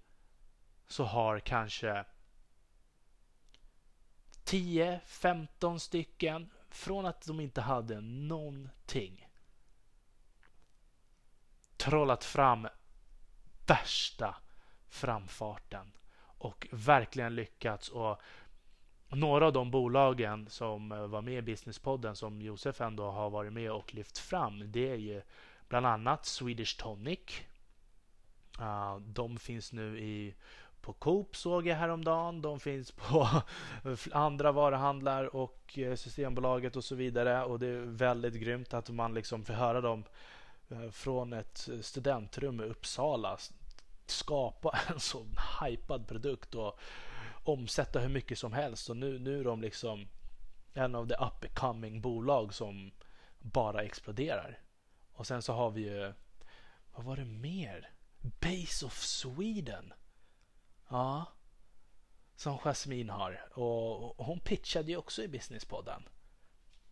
så 0.88 1.03
har 1.03 1.39
kanske 1.39 2.06
10-15 4.46 5.77
stycken 5.77 6.50
från 6.70 7.06
att 7.06 7.27
de 7.27 7.39
inte 7.39 7.62
hade 7.62 8.01
någonting 8.01 9.27
trollat 11.77 12.24
fram 12.24 12.68
värsta 13.70 14.36
framfarten 14.90 15.92
och 16.38 16.68
verkligen 16.72 17.36
lyckats. 17.36 17.90
Och 17.90 18.22
några 19.10 19.46
av 19.46 19.54
de 19.54 19.72
bolagen 19.72 20.50
som 20.50 20.92
eh, 20.92 21.08
var 21.08 21.22
med 21.22 21.38
i 21.38 21.42
Businesspodden 21.42 22.16
som 22.16 22.42
Josef 22.42 22.82
ändå 22.82 23.12
har 23.12 23.30
varit 23.30 23.54
med 23.54 23.72
och 23.72 23.94
lyft 23.94 24.18
fram 24.18 24.72
det 24.72 24.92
är 24.92 24.96
ju 24.96 25.22
bland 25.68 25.86
annat 25.86 26.26
Swedish 26.26 26.78
Tonic. 26.78 27.42
Ah, 28.60 29.00
de 29.00 29.38
finns 29.38 29.74
nu 29.74 30.00
i 30.00 30.36
på 30.82 30.94
Coop 30.94 31.36
såg 31.36 31.68
jag 31.68 31.76
häromdagen. 31.76 32.42
De 32.42 32.60
finns 32.60 32.92
på 32.92 33.28
andra 34.12 34.52
varuhandlar 34.52 35.36
och 35.36 35.80
eh, 35.80 35.96
Systembolaget 35.96 36.76
och 36.76 36.84
så 36.84 36.96
vidare. 36.96 37.44
Och 37.44 37.60
det 37.60 37.68
är 37.68 37.80
väldigt 37.80 38.34
grymt 38.34 38.74
att 38.74 38.90
man 38.90 39.14
liksom 39.14 39.46
får 39.46 39.54
höra 39.54 39.82
dem 39.82 40.04
eh, 40.70 40.90
från 40.90 41.34
ett 41.34 41.70
studentrum 41.82 42.62
i 42.62 42.64
Uppsala 42.64 43.38
skapa 44.10 44.80
en 44.89 45.00
så 45.00 45.28
hypad 45.62 46.08
produkt 46.08 46.56
och 46.56 46.80
omsätta 47.44 48.00
hur 48.00 48.10
mycket 48.10 48.39
som 48.39 48.54
helst. 48.54 48.89
Och 48.89 48.98
nu, 48.98 49.20
nu 49.20 49.39
är 49.39 49.44
de 49.44 49.62
liksom 49.62 50.08
en 50.74 50.96
av 50.96 51.08
de 51.08 51.16
up 51.16 51.56
coming 51.56 52.01
bolag 52.01 52.54
som 52.54 52.92
bara 53.39 53.84
exploderar. 53.84 54.60
Och 55.12 55.28
sen 55.28 55.42
så 55.42 55.54
har 55.54 55.72
vi 55.72 55.82
ju, 55.82 56.13
vad 56.96 57.06
var 57.06 57.16
det 57.16 57.25
mer? 57.25 57.92
Base 58.20 58.86
of 58.86 58.98
Sweden. 58.98 59.94
Ja. 60.89 61.25
Som 62.36 62.58
Jasmine 62.58 63.12
har. 63.12 63.60
Och 63.60 64.25
hon 64.25 64.39
pitchade 64.39 64.92
ju 64.92 64.98
också 64.98 65.24
i 65.24 65.28
Businesspodden. 65.28 66.04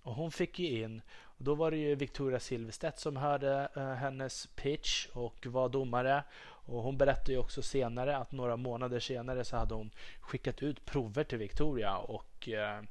Och 0.01 0.15
hon 0.15 0.31
fick 0.31 0.59
ju 0.59 0.83
in, 0.83 1.01
och 1.37 1.43
då 1.43 1.55
var 1.55 1.71
det 1.71 1.77
ju 1.77 1.95
Victoria 1.95 2.39
Silvstedt 2.39 2.99
som 2.99 3.15
hörde 3.15 3.69
uh, 3.77 3.93
hennes 3.93 4.47
pitch 4.47 5.07
och 5.13 5.45
var 5.45 5.69
domare. 5.69 6.23
Och 6.43 6.83
hon 6.83 6.97
berättade 6.97 7.31
ju 7.31 7.37
också 7.37 7.61
senare 7.61 8.17
att 8.17 8.31
några 8.31 8.57
månader 8.57 8.99
senare 8.99 9.45
så 9.45 9.57
hade 9.57 9.73
hon 9.73 9.91
skickat 10.19 10.63
ut 10.63 10.85
prover 10.85 11.23
till 11.23 11.37
Victoria 11.37 11.97
och 11.97 12.47
uh, 12.47 12.87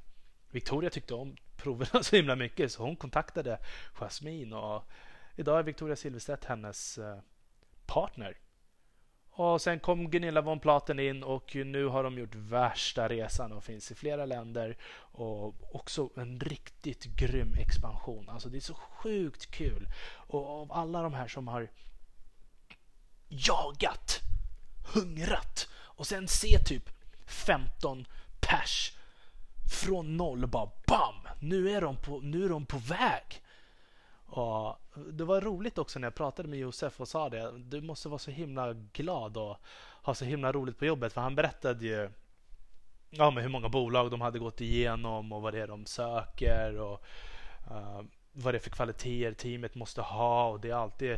Victoria 0.51 0.89
tyckte 0.89 1.13
om 1.13 1.35
proverna 1.57 2.03
så 2.03 2.15
himla 2.15 2.35
mycket 2.35 2.71
så 2.71 2.83
hon 2.83 2.95
kontaktade 2.95 3.59
Jasmine 3.93 4.55
och 4.55 4.83
idag 5.35 5.59
är 5.59 5.63
Victoria 5.63 5.95
Silvstedt 5.95 6.45
hennes 6.45 6.97
uh, 6.97 7.19
partner. 7.85 8.37
Och 9.39 9.61
sen 9.61 9.79
kom 9.79 10.09
Gunilla 10.09 10.41
von 10.41 10.59
Platen 10.59 10.99
in 10.99 11.23
och 11.23 11.55
nu 11.55 11.85
har 11.85 12.03
de 12.03 12.17
gjort 12.17 12.35
värsta 12.35 13.07
resan 13.07 13.51
och 13.51 13.63
finns 13.63 13.91
i 13.91 13.95
flera 13.95 14.25
länder. 14.25 14.77
Och 14.99 15.75
också 15.75 16.09
en 16.15 16.39
riktigt 16.39 17.03
grym 17.03 17.53
expansion. 17.53 18.29
Alltså 18.29 18.49
det 18.49 18.57
är 18.57 18.61
så 18.61 18.73
sjukt 18.73 19.51
kul. 19.51 19.87
Och 20.09 20.61
av 20.61 20.71
alla 20.71 21.01
de 21.01 21.13
här 21.13 21.27
som 21.27 21.47
har 21.47 21.67
jagat, 23.27 24.19
hungrat 24.93 25.69
och 25.73 26.07
sen 26.07 26.27
se 26.27 26.59
typ 26.59 26.89
15 27.25 28.05
pers 28.39 28.97
från 29.83 30.17
noll 30.17 30.47
bara 30.47 30.71
BAM! 30.87 31.15
Nu 31.39 31.69
är 31.69 31.81
de 31.81 31.97
på, 31.97 32.19
nu 32.19 32.45
är 32.45 32.49
de 32.49 32.65
på 32.65 32.77
väg. 32.77 33.41
Och 34.27 34.79
det 35.11 35.23
var 35.23 35.41
roligt 35.41 35.77
också 35.77 35.99
när 35.99 36.05
jag 36.05 36.15
pratade 36.15 36.49
med 36.49 36.59
Josef 36.59 37.01
och 37.01 37.07
sa 37.07 37.29
det. 37.29 37.51
Du 37.57 37.81
måste 37.81 38.09
vara 38.09 38.19
så 38.19 38.31
himla 38.31 38.73
glad 38.73 39.37
och 39.37 39.57
ha 40.03 40.15
så 40.15 40.25
himla 40.25 40.51
roligt 40.51 40.79
på 40.79 40.85
jobbet. 40.85 41.13
För 41.13 41.21
han 41.21 41.35
berättade 41.35 41.85
ju 41.85 42.09
ja, 43.09 43.31
men 43.31 43.43
hur 43.43 43.49
många 43.49 43.69
bolag 43.69 44.11
de 44.11 44.21
hade 44.21 44.39
gått 44.39 44.61
igenom 44.61 45.31
och 45.31 45.41
vad 45.41 45.53
det 45.53 45.61
är 45.61 45.67
de 45.67 45.85
söker 45.85 46.79
och 46.79 47.03
uh, 47.71 48.01
vad 48.31 48.53
det 48.53 48.57
är 48.57 48.61
för 48.61 48.69
kvaliteter 48.69 49.33
teamet 49.33 49.75
måste 49.75 50.01
ha. 50.01 50.49
Och 50.49 50.59
det 50.59 50.69
är 50.69 50.75
alltid 50.75 51.17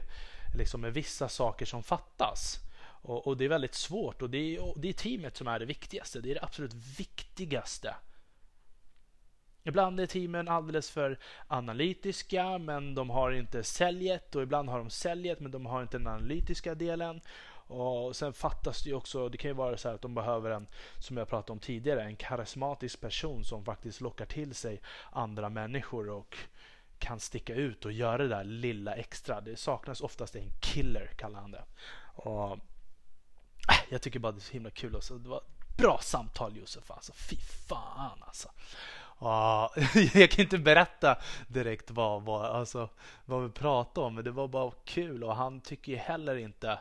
liksom 0.56 0.82
med 0.82 0.94
vissa 0.94 1.30
saker 1.30 1.66
som 1.66 1.84
fattas. 1.84 2.58
Och, 3.02 3.28
och 3.28 3.38
det 3.38 3.46
är 3.46 3.50
väldigt 3.50 3.76
svårt 3.76 4.22
och 4.22 4.30
det 4.30 4.56
är, 4.56 4.74
det 4.76 4.90
är 4.90 4.94
teamet 4.94 5.38
som 5.38 5.48
är 5.48 5.60
det 5.60 5.66
viktigaste. 5.66 6.22
Det 6.22 6.32
är 6.32 6.36
det 6.36 6.44
absolut 6.44 6.74
viktigaste 6.74 7.96
Ibland 9.64 10.00
är 10.00 10.06
teamen 10.06 10.48
alldeles 10.48 10.90
för 10.90 11.20
analytiska 11.48 12.58
men 12.58 12.96
de 12.96 13.10
har 13.10 13.32
inte 13.32 13.64
säljet 13.64 14.36
och 14.36 14.42
ibland 14.42 14.70
har 14.70 14.78
de 14.78 14.90
säljet 14.90 15.40
men 15.40 15.52
de 15.52 15.66
har 15.66 15.82
inte 15.82 15.98
den 15.98 16.08
analytiska 16.08 16.76
delen. 16.76 17.22
Och 17.68 18.16
Sen 18.16 18.34
fattas 18.34 18.84
det 18.84 18.90
ju 18.90 18.96
också, 18.96 19.30
det 19.30 19.38
kan 19.38 19.50
ju 19.50 19.56
vara 19.56 19.78
så 19.78 19.90
att 19.90 20.02
de 20.02 20.16
behöver 20.16 20.52
en, 20.52 20.68
som 21.00 21.18
jag 21.18 21.28
pratade 21.30 21.52
om 21.52 21.60
tidigare, 21.60 22.04
en 22.04 22.16
karismatisk 22.16 23.02
person 23.02 23.44
som 23.44 23.66
faktiskt 23.66 24.02
lockar 24.02 24.26
till 24.26 24.56
sig 24.56 24.82
andra 25.12 25.50
människor 25.50 26.10
och 26.10 26.38
kan 27.00 27.20
sticka 27.20 27.56
ut 27.56 27.86
och 27.86 27.92
göra 27.92 28.18
det 28.18 28.28
där 28.28 28.44
lilla 28.44 28.96
extra. 28.96 29.42
Det 29.42 29.56
saknas 29.56 30.02
oftast 30.02 30.36
en 30.36 30.52
killer, 30.62 31.08
kallar 31.18 31.40
han 31.42 31.52
det. 31.52 31.64
Och, 32.14 32.52
äh, 32.52 32.58
jag 33.90 34.02
tycker 34.02 34.20
bara 34.20 34.32
det 34.32 34.38
är 34.38 34.42
så 34.42 34.54
himla 34.54 34.70
kul. 34.70 34.96
alltså. 34.96 35.18
Det 35.18 35.30
var 35.30 35.38
ett 35.38 35.78
bra 35.78 36.00
samtal 36.02 36.58
Josef. 36.58 36.92
Alltså, 36.92 37.14
fy 37.14 37.36
fan 37.70 38.24
alltså. 38.24 38.50
Jag 40.14 40.32
kan 40.32 40.44
inte 40.44 40.58
berätta 40.58 41.18
direkt 41.48 41.92
vad, 41.92 42.24
vad, 42.24 42.46
alltså, 42.46 42.90
vad 43.26 43.44
vi 43.44 43.50
pratade 43.50 44.08
om, 44.08 44.16
men 44.16 44.24
det 44.24 44.32
var 44.32 44.48
bara 44.48 44.72
kul 44.86 45.24
och 45.24 45.36
han 45.36 45.62
tycker 45.62 45.92
ju 45.92 45.98
heller 45.98 46.36
inte 46.36 46.80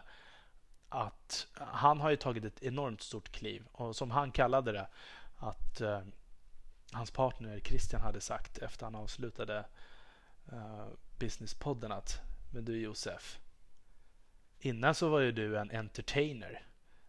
att 0.88 1.46
han 1.54 2.00
har 2.00 2.10
ju 2.10 2.16
tagit 2.16 2.44
ett 2.44 2.62
enormt 2.62 3.02
stort 3.02 3.32
kliv 3.32 3.66
och 3.72 3.96
som 3.96 4.10
han 4.10 4.30
kallade 4.30 4.72
det 4.72 4.88
att 5.36 5.80
uh, 5.80 6.00
hans 6.92 7.10
partner 7.10 7.60
Christian 7.60 8.00
hade 8.00 8.20
sagt 8.20 8.58
efter 8.58 8.84
han 8.84 8.94
avslutade 8.94 9.64
uh, 10.52 10.86
Businesspodden 11.18 11.92
att 11.92 12.20
men 12.52 12.64
du 12.64 12.80
Josef 12.80 13.38
innan 14.58 14.94
så 14.94 15.08
var 15.08 15.20
ju 15.20 15.32
du 15.32 15.58
en 15.58 15.70
entertainer 15.70 16.68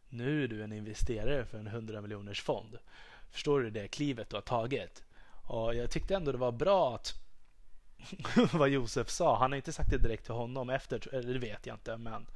nu 0.09 0.43
är 0.43 0.47
du 0.47 0.63
en 0.63 0.73
investerare 0.73 1.45
för 1.45 1.57
en 1.57 1.67
100 1.67 2.01
miljoners 2.01 2.41
fond. 2.41 2.77
Förstår 3.31 3.59
du 3.59 3.69
det 3.69 3.87
klivet 3.87 4.29
du 4.29 4.35
har 4.35 4.41
tagit? 4.41 5.03
Och 5.49 5.75
jag 5.75 5.91
tyckte 5.91 6.15
ändå 6.15 6.31
det 6.31 6.37
var 6.37 6.51
bra 6.51 6.95
att 6.95 7.13
vad 8.53 8.69
Josef 8.69 9.09
sa. 9.09 9.37
Han 9.37 9.51
har 9.51 9.55
inte 9.57 9.73
sagt 9.73 9.89
det 9.89 9.97
direkt 9.97 10.25
till 10.25 10.33
honom 10.33 10.69
efter, 10.69 11.13
eller 11.15 11.33
det 11.33 11.39
vet 11.39 11.65
jag 11.65 11.75
inte, 11.75 11.97
men 11.97 12.27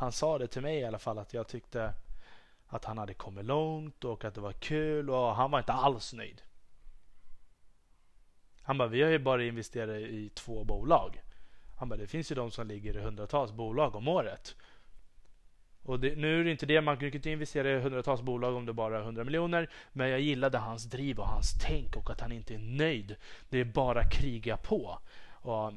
han 0.00 0.12
sa 0.12 0.38
det 0.38 0.46
till 0.46 0.62
mig 0.62 0.78
i 0.78 0.84
alla 0.84 0.98
fall 0.98 1.18
att 1.18 1.34
jag 1.34 1.48
tyckte 1.48 1.94
att 2.66 2.84
han 2.84 2.98
hade 2.98 3.14
kommit 3.14 3.44
långt 3.44 4.04
och 4.04 4.24
att 4.24 4.34
det 4.34 4.40
var 4.40 4.52
kul 4.52 5.10
och 5.10 5.34
han 5.34 5.50
var 5.50 5.58
inte 5.58 5.72
alls 5.72 6.12
nöjd. 6.12 6.42
Han 8.62 8.78
bara, 8.78 8.88
vi 8.88 9.02
har 9.02 9.10
ju 9.10 9.18
bara 9.18 9.44
investerat 9.44 9.96
i 9.96 10.28
två 10.34 10.64
bolag. 10.64 11.22
Han 11.78 11.88
bara, 11.88 11.96
det 11.96 12.06
finns 12.06 12.30
ju 12.30 12.34
de 12.34 12.50
som 12.50 12.66
ligger 12.66 12.96
i 12.96 13.00
hundratals 13.00 13.52
bolag 13.52 13.94
om 13.94 14.08
året. 14.08 14.56
Och 15.82 16.00
det, 16.00 16.16
nu 16.16 16.40
är 16.40 16.44
det 16.44 16.50
inte 16.50 16.66
det, 16.66 16.80
man 16.80 16.96
kan 16.96 17.14
inte 17.14 17.30
investera 17.30 17.70
i 17.70 17.80
hundratals 17.80 18.22
bolag 18.22 18.54
om 18.54 18.66
det 18.66 18.72
bara 18.72 18.98
är 18.98 19.02
100 19.02 19.24
miljoner. 19.24 19.70
Men 19.92 20.08
jag 20.08 20.20
gillade 20.20 20.58
hans 20.58 20.84
driv 20.84 21.18
och 21.18 21.28
hans 21.28 21.54
tänk 21.60 21.96
och 21.96 22.10
att 22.10 22.20
han 22.20 22.32
inte 22.32 22.54
är 22.54 22.58
nöjd. 22.58 23.16
Det 23.48 23.58
är 23.58 23.64
bara 23.64 24.10
kriga 24.10 24.56
på. 24.56 24.98
Och 25.42 25.72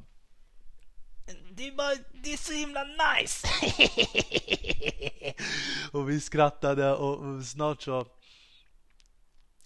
det 1.52 1.68
är, 1.68 1.72
bara, 1.72 1.96
det 2.24 2.34
är 2.34 2.38
så 2.38 2.54
himla 2.54 2.84
nice! 2.84 3.48
och 5.98 6.10
vi 6.10 6.20
skrattade 6.20 6.94
och, 6.94 7.44
snart 7.46 7.82
så... 7.82 8.06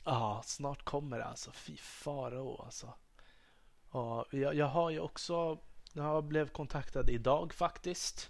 Ja, 0.06 0.42
snart 0.46 0.84
kommer 0.84 1.18
det 1.18 1.26
alltså. 1.26 1.52
Fy 1.52 1.78
farao 1.78 2.62
alltså. 2.62 2.94
Ah, 3.92 4.24
jag, 4.32 4.56
jag 4.56 4.68
har 4.68 4.90
ju 4.90 5.00
också... 5.00 5.60
Jag 5.94 6.24
blev 6.24 6.50
kontaktad 6.50 7.10
idag 7.10 7.54
faktiskt. 7.54 8.30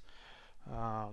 Ah, 0.64 1.12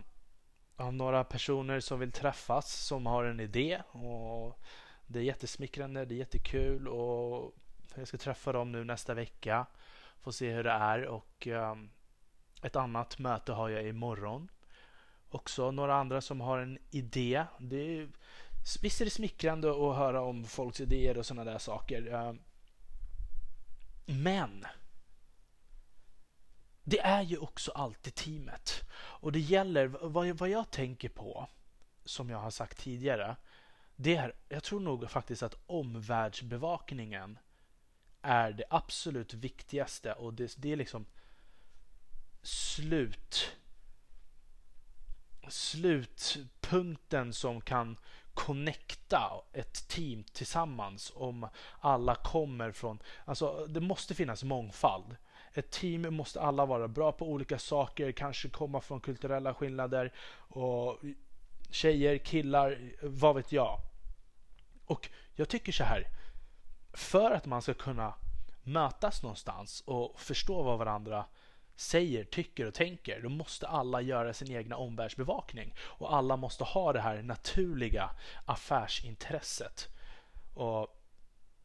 av 0.76 0.94
några 0.94 1.24
personer 1.24 1.80
som 1.80 2.00
vill 2.00 2.12
träffas 2.12 2.72
som 2.72 3.06
har 3.06 3.24
en 3.24 3.40
idé. 3.40 3.82
Och 3.90 4.60
det 5.06 5.18
är 5.18 5.22
jättesmickrande, 5.22 6.04
det 6.04 6.14
är 6.14 6.16
jättekul 6.16 6.88
och 6.88 7.54
jag 7.94 8.08
ska 8.08 8.18
träffa 8.18 8.52
dem 8.52 8.72
nu 8.72 8.84
nästa 8.84 9.14
vecka. 9.14 9.66
Få 10.20 10.32
se 10.32 10.52
hur 10.52 10.64
det 10.64 10.70
är 10.70 11.04
och 11.04 11.46
um, 11.46 11.90
ett 12.62 12.76
annat 12.76 13.18
möte 13.18 13.52
har 13.52 13.68
jag 13.68 13.86
imorgon. 13.86 14.48
Också 15.30 15.70
några 15.70 15.94
andra 15.94 16.20
som 16.20 16.40
har 16.40 16.58
en 16.58 16.78
idé. 16.90 17.44
Det 17.58 17.76
är, 17.76 18.08
visst 18.82 19.00
är 19.00 19.04
det 19.04 19.10
smickrande 19.10 19.70
att 19.70 19.96
höra 19.96 20.20
om 20.20 20.44
folks 20.44 20.80
idéer 20.80 21.18
och 21.18 21.26
sådana 21.26 21.50
där 21.50 21.58
saker. 21.58 22.14
Um, 22.14 22.40
men 24.06 24.64
det 26.84 27.00
är 27.00 27.22
ju 27.22 27.38
också 27.38 27.70
alltid 27.72 28.14
teamet. 28.14 28.82
Och 28.94 29.32
det 29.32 29.40
gäller, 29.40 29.86
vad, 29.86 30.28
vad 30.28 30.48
jag 30.48 30.70
tänker 30.70 31.08
på, 31.08 31.48
som 32.04 32.30
jag 32.30 32.38
har 32.38 32.50
sagt 32.50 32.78
tidigare, 32.78 33.36
det 33.96 34.16
är, 34.16 34.34
jag 34.48 34.62
tror 34.62 34.80
nog 34.80 35.10
faktiskt 35.10 35.42
att 35.42 35.62
omvärldsbevakningen 35.66 37.38
är 38.22 38.52
det 38.52 38.64
absolut 38.70 39.34
viktigaste 39.34 40.12
och 40.12 40.34
det, 40.34 40.54
det 40.56 40.72
är 40.72 40.76
liksom 40.76 41.06
slut 42.42 43.56
slutpunkten 45.48 47.32
som 47.32 47.60
kan 47.60 47.96
connecta 48.34 49.32
ett 49.52 49.88
team 49.88 50.24
tillsammans 50.24 51.12
om 51.14 51.48
alla 51.80 52.14
kommer 52.14 52.72
från... 52.72 52.98
Alltså, 53.24 53.66
det 53.66 53.80
måste 53.80 54.14
finnas 54.14 54.44
mångfald. 54.44 55.16
Ett 55.54 55.70
team 55.70 56.14
måste 56.14 56.40
alla 56.40 56.66
vara 56.66 56.88
bra 56.88 57.12
på 57.12 57.28
olika 57.28 57.58
saker, 57.58 58.12
kanske 58.12 58.48
komma 58.48 58.80
från 58.80 59.00
kulturella 59.00 59.54
skillnader 59.54 60.12
och 60.36 61.00
tjejer, 61.70 62.18
killar, 62.18 62.78
vad 63.02 63.34
vet 63.34 63.52
jag. 63.52 63.80
Och 64.86 65.08
jag 65.34 65.48
tycker 65.48 65.72
så 65.72 65.84
här. 65.84 66.06
För 66.92 67.30
att 67.30 67.46
man 67.46 67.62
ska 67.62 67.74
kunna 67.74 68.14
mötas 68.62 69.22
någonstans 69.22 69.82
och 69.86 70.20
förstå 70.20 70.62
vad 70.62 70.78
varandra 70.78 71.24
säger, 71.76 72.24
tycker 72.24 72.66
och 72.66 72.74
tänker, 72.74 73.20
då 73.22 73.28
måste 73.28 73.68
alla 73.68 74.00
göra 74.00 74.34
sin 74.34 74.56
egna 74.56 74.76
omvärldsbevakning. 74.76 75.74
Och 75.78 76.14
alla 76.14 76.36
måste 76.36 76.64
ha 76.64 76.92
det 76.92 77.00
här 77.00 77.22
naturliga 77.22 78.10
affärsintresset. 78.44 79.88
Och 80.54 81.00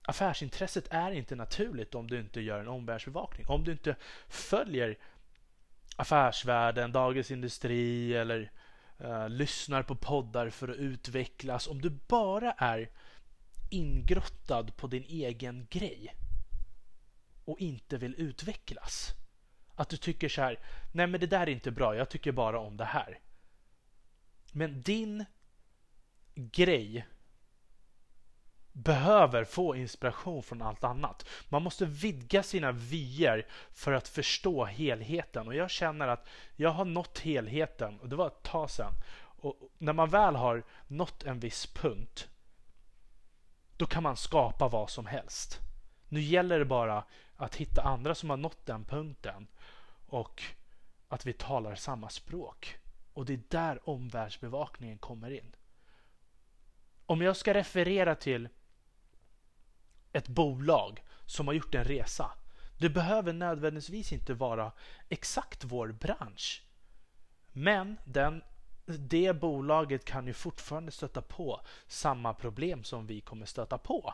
affärsintresset 0.09 0.87
är 0.91 1.11
inte 1.11 1.35
naturligt 1.35 1.95
om 1.95 2.07
du 2.07 2.19
inte 2.19 2.41
gör 2.41 2.59
en 2.59 2.67
omvärldsbevakning. 2.67 3.47
Om 3.47 3.63
du 3.63 3.71
inte 3.71 3.95
följer 4.27 4.97
Affärsvärlden, 5.95 6.91
Dagens 6.91 7.31
Industri 7.31 8.13
eller 8.13 8.51
uh, 9.01 9.29
lyssnar 9.29 9.83
på 9.83 9.95
poddar 9.95 10.49
för 10.49 10.67
att 10.67 10.75
utvecklas. 10.75 11.67
Om 11.67 11.81
du 11.81 11.89
bara 11.89 12.51
är 12.51 12.89
ingrottad 13.69 14.63
på 14.77 14.87
din 14.87 15.03
egen 15.03 15.67
grej 15.69 16.15
och 17.45 17.59
inte 17.59 17.97
vill 17.97 18.15
utvecklas. 18.17 19.13
Att 19.75 19.89
du 19.89 19.97
tycker 19.97 20.29
så 20.29 20.41
här, 20.41 20.59
nej 20.91 21.07
men 21.07 21.19
det 21.19 21.27
där 21.27 21.41
är 21.41 21.49
inte 21.49 21.71
bra, 21.71 21.95
jag 21.95 22.09
tycker 22.09 22.31
bara 22.31 22.59
om 22.59 22.77
det 22.77 22.85
här. 22.85 23.19
Men 24.51 24.81
din 24.81 25.25
grej 26.35 27.07
behöver 28.83 29.43
få 29.43 29.75
inspiration 29.75 30.43
från 30.43 30.61
allt 30.61 30.83
annat. 30.83 31.25
Man 31.49 31.63
måste 31.63 31.85
vidga 31.85 32.43
sina 32.43 32.71
vyer 32.71 33.47
för 33.71 33.91
att 33.91 34.07
förstå 34.07 34.65
helheten. 34.65 35.47
Och 35.47 35.55
jag 35.55 35.69
känner 35.69 36.07
att 36.07 36.27
jag 36.55 36.69
har 36.69 36.85
nått 36.85 37.19
helheten 37.19 37.99
och 37.99 38.09
det 38.09 38.15
var 38.15 38.27
ett 38.27 38.43
tag 38.43 38.69
sedan. 38.69 38.93
Och 39.41 39.55
när 39.77 39.93
man 39.93 40.09
väl 40.09 40.35
har 40.35 40.63
nått 40.87 41.23
en 41.23 41.39
viss 41.39 41.67
punkt 41.67 42.27
då 43.77 43.85
kan 43.85 44.03
man 44.03 44.17
skapa 44.17 44.67
vad 44.67 44.89
som 44.89 45.05
helst. 45.05 45.59
Nu 46.09 46.21
gäller 46.21 46.59
det 46.59 46.65
bara 46.65 47.03
att 47.35 47.55
hitta 47.55 47.81
andra 47.81 48.15
som 48.15 48.29
har 48.29 48.37
nått 48.37 48.65
den 48.65 48.85
punkten 48.85 49.47
och 50.07 50.43
att 51.07 51.25
vi 51.25 51.33
talar 51.33 51.75
samma 51.75 52.09
språk. 52.09 52.77
Och 53.13 53.25
det 53.25 53.33
är 53.33 53.41
där 53.47 53.89
omvärldsbevakningen 53.89 54.97
kommer 54.97 55.31
in. 55.31 55.55
Om 57.05 57.21
jag 57.21 57.37
ska 57.37 57.53
referera 57.53 58.15
till 58.15 58.49
ett 60.13 60.27
bolag 60.27 61.03
som 61.25 61.47
har 61.47 61.53
gjort 61.53 61.75
en 61.75 61.83
resa. 61.83 62.31
Det 62.77 62.89
behöver 62.89 63.33
nödvändigtvis 63.33 64.13
inte 64.13 64.33
vara 64.33 64.71
exakt 65.09 65.63
vår 65.63 65.87
bransch. 65.87 66.63
Men 67.51 67.97
den, 68.05 68.43
det 68.85 69.33
bolaget 69.33 70.05
kan 70.05 70.27
ju 70.27 70.33
fortfarande 70.33 70.91
stöta 70.91 71.21
på 71.21 71.61
samma 71.87 72.33
problem 72.33 72.83
som 72.83 73.07
vi 73.07 73.21
kommer 73.21 73.45
stöta 73.45 73.77
på. 73.77 74.13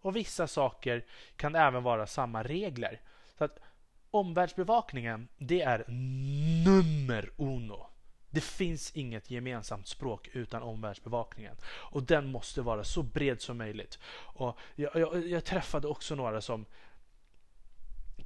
Och 0.00 0.16
vissa 0.16 0.46
saker 0.46 1.04
kan 1.36 1.54
även 1.54 1.82
vara 1.82 2.06
samma 2.06 2.42
regler. 2.42 3.00
Så 3.38 3.44
att 3.44 3.58
Omvärldsbevakningen, 4.10 5.28
det 5.38 5.62
är 5.62 5.84
nummer 6.64 7.30
uno. 7.36 7.86
Det 8.34 8.40
finns 8.40 8.90
inget 8.96 9.30
gemensamt 9.30 9.88
språk 9.88 10.28
utan 10.32 10.62
omvärldsbevakningen. 10.62 11.56
Och 11.66 12.02
den 12.02 12.26
måste 12.26 12.62
vara 12.62 12.84
så 12.84 13.02
bred 13.02 13.40
som 13.40 13.58
möjligt. 13.58 13.98
Och 14.16 14.58
jag, 14.74 14.96
jag, 14.96 15.26
jag 15.26 15.44
träffade 15.44 15.88
också 15.88 16.14
några 16.14 16.40
som 16.40 16.66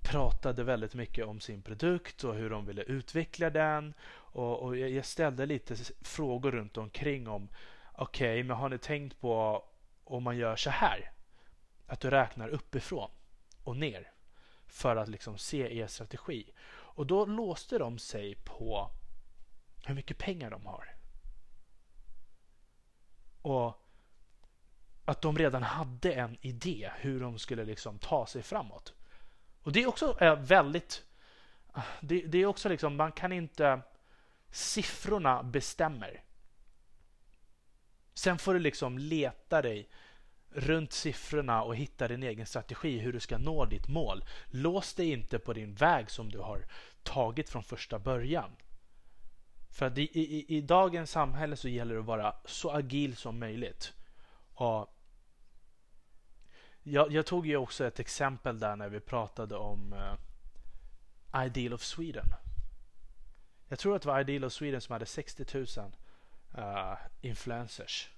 pratade 0.02 0.64
väldigt 0.64 0.94
mycket 0.94 1.26
om 1.26 1.40
sin 1.40 1.62
produkt 1.62 2.24
och 2.24 2.34
hur 2.34 2.50
de 2.50 2.66
ville 2.66 2.82
utveckla 2.82 3.50
den. 3.50 3.94
Och, 4.10 4.62
och 4.62 4.76
jag 4.76 5.04
ställde 5.04 5.46
lite 5.46 5.76
frågor 6.00 6.52
runt 6.52 6.76
omkring 6.76 7.28
om 7.28 7.48
okej, 7.92 8.32
okay, 8.32 8.44
men 8.44 8.56
har 8.56 8.68
ni 8.68 8.78
tänkt 8.78 9.20
på 9.20 9.64
om 10.04 10.22
man 10.22 10.36
gör 10.36 10.56
så 10.56 10.70
här? 10.70 11.12
Att 11.86 12.00
du 12.00 12.10
räknar 12.10 12.48
uppifrån 12.48 13.10
och 13.64 13.76
ner 13.76 14.12
för 14.66 14.96
att 14.96 15.08
liksom 15.08 15.38
se 15.38 15.78
er 15.78 15.86
strategi. 15.86 16.52
Och 16.70 17.06
då 17.06 17.24
låste 17.24 17.78
de 17.78 17.98
sig 17.98 18.34
på 18.34 18.90
hur 19.88 19.94
mycket 19.94 20.18
pengar 20.18 20.50
de 20.50 20.66
har. 20.66 20.94
Och 23.42 23.84
att 25.04 25.22
de 25.22 25.38
redan 25.38 25.62
hade 25.62 26.12
en 26.12 26.36
idé 26.40 26.90
hur 26.96 27.20
de 27.20 27.38
skulle 27.38 27.64
liksom 27.64 27.98
ta 27.98 28.26
sig 28.26 28.42
framåt. 28.42 28.94
Och 29.62 29.72
det 29.72 29.82
är 29.82 29.86
också 29.86 30.18
eh, 30.20 30.36
väldigt... 30.36 31.04
Det, 32.00 32.20
det 32.20 32.38
är 32.38 32.46
också 32.46 32.68
liksom, 32.68 32.96
man 32.96 33.12
kan 33.12 33.32
inte... 33.32 33.80
Siffrorna 34.50 35.42
bestämmer. 35.42 36.22
Sen 38.14 38.38
får 38.38 38.54
du 38.54 38.60
liksom 38.60 38.98
leta 38.98 39.62
dig 39.62 39.88
runt 40.50 40.92
siffrorna 40.92 41.62
och 41.62 41.76
hitta 41.76 42.08
din 42.08 42.22
egen 42.22 42.46
strategi 42.46 42.98
hur 42.98 43.12
du 43.12 43.20
ska 43.20 43.38
nå 43.38 43.64
ditt 43.64 43.88
mål. 43.88 44.24
Lås 44.46 44.94
dig 44.94 45.10
inte 45.12 45.38
på 45.38 45.52
din 45.52 45.74
väg 45.74 46.10
som 46.10 46.28
du 46.28 46.38
har 46.38 46.66
tagit 47.02 47.50
från 47.50 47.62
första 47.62 47.98
början. 47.98 48.50
För 49.70 49.86
att 49.86 49.98
i, 49.98 50.02
i, 50.02 50.56
i 50.56 50.60
dagens 50.60 51.10
samhälle 51.10 51.56
så 51.56 51.68
gäller 51.68 51.94
det 51.94 52.00
att 52.00 52.06
vara 52.06 52.34
så 52.44 52.70
agil 52.70 53.16
som 53.16 53.38
möjligt. 53.38 53.92
Och 54.54 54.94
jag, 56.82 57.12
jag 57.12 57.26
tog 57.26 57.46
ju 57.46 57.56
också 57.56 57.84
ett 57.84 58.00
exempel 58.00 58.58
där 58.58 58.76
när 58.76 58.88
vi 58.88 59.00
pratade 59.00 59.56
om 59.56 59.92
uh, 59.92 61.44
Ideal 61.46 61.72
of 61.72 61.82
Sweden. 61.82 62.34
Jag 63.68 63.78
tror 63.78 63.96
att 63.96 64.02
det 64.02 64.08
var 64.08 64.20
Ideal 64.20 64.44
of 64.44 64.52
Sweden 64.52 64.80
som 64.80 64.92
hade 64.92 65.06
60 65.06 65.44
000 65.54 65.66
uh, 66.58 66.98
influencers. 67.20 68.10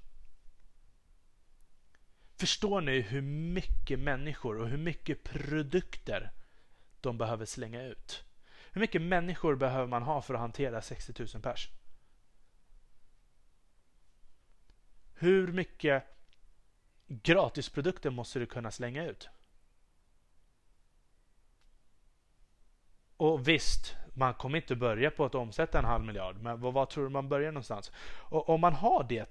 Förstår 2.36 2.80
ni 2.80 3.00
hur 3.00 3.22
mycket 3.22 3.98
människor 3.98 4.60
och 4.60 4.68
hur 4.68 4.78
mycket 4.78 5.22
produkter 5.22 6.30
de 7.00 7.18
behöver 7.18 7.44
slänga 7.44 7.82
ut? 7.82 8.24
Hur 8.72 8.80
mycket 8.80 9.02
människor 9.02 9.54
behöver 9.54 9.86
man 9.86 10.02
ha 10.02 10.22
för 10.22 10.34
att 10.34 10.40
hantera 10.40 10.82
60 10.82 11.12
000 11.34 11.42
pers? 11.42 11.70
Hur 15.14 15.52
mycket 15.52 16.04
gratisprodukter 17.06 18.10
måste 18.10 18.38
du 18.38 18.46
kunna 18.46 18.70
slänga 18.70 19.04
ut? 19.04 19.28
Och 23.16 23.48
visst, 23.48 23.96
man 24.14 24.34
kommer 24.34 24.56
inte 24.56 24.76
börja 24.76 25.10
på 25.10 25.24
att 25.24 25.34
omsätta 25.34 25.78
en 25.78 25.84
halv 25.84 26.04
miljard, 26.04 26.36
men 26.36 26.60
vad, 26.60 26.72
vad 26.72 26.88
tror 26.88 27.04
du 27.04 27.10
man 27.10 27.28
börjar 27.28 27.52
någonstans? 27.52 27.92
Och 28.06 28.48
om 28.48 28.60
man 28.60 28.74
har 28.74 29.04
det 29.04 29.26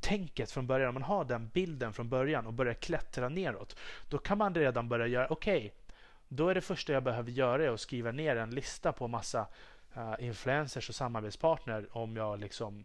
tänket 0.00 0.50
från 0.50 0.66
början, 0.66 0.88
om 0.88 0.94
man 0.94 1.02
har 1.02 1.24
den 1.24 1.48
bilden 1.48 1.92
från 1.92 2.08
början 2.08 2.46
och 2.46 2.52
börjar 2.52 2.74
klättra 2.74 3.28
neråt, 3.28 3.76
då 4.08 4.18
kan 4.18 4.38
man 4.38 4.54
redan 4.54 4.88
börja 4.88 5.06
göra, 5.06 5.26
okej, 5.30 5.56
okay, 5.56 5.70
då 6.36 6.48
är 6.48 6.54
det 6.54 6.60
första 6.60 6.92
jag 6.92 7.04
behöver 7.04 7.30
göra 7.30 7.72
att 7.72 7.80
skriva 7.80 8.12
ner 8.12 8.36
en 8.36 8.50
lista 8.50 8.92
på 8.92 9.08
massa 9.08 9.46
uh, 9.96 10.14
influencers 10.18 10.88
och 10.88 10.94
samarbetspartner 10.94 11.88
om 11.92 12.16
jag 12.16 12.40
liksom 12.40 12.84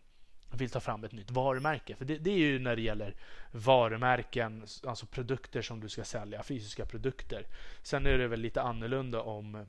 vill 0.52 0.70
ta 0.70 0.80
fram 0.80 1.04
ett 1.04 1.12
nytt 1.12 1.32
varumärke. 1.32 1.96
För 1.96 2.06
det, 2.06 2.18
det, 2.18 2.32
är 2.32 2.38
ju 2.38 2.60
när 2.60 2.76
det 2.76 2.82
gäller 2.82 3.16
varumärken, 3.52 4.66
alltså 4.88 5.06
produkter 5.06 5.62
som 5.62 5.80
du 5.80 5.90
ska 5.90 6.04
sälja, 6.04 6.44
fysiska 6.44 6.86
produkter. 6.86 7.48
Sen 7.82 8.06
är 8.06 8.18
det 8.18 8.28
väl 8.28 8.40
lite 8.40 8.62
annorlunda 8.62 9.22
om 9.22 9.66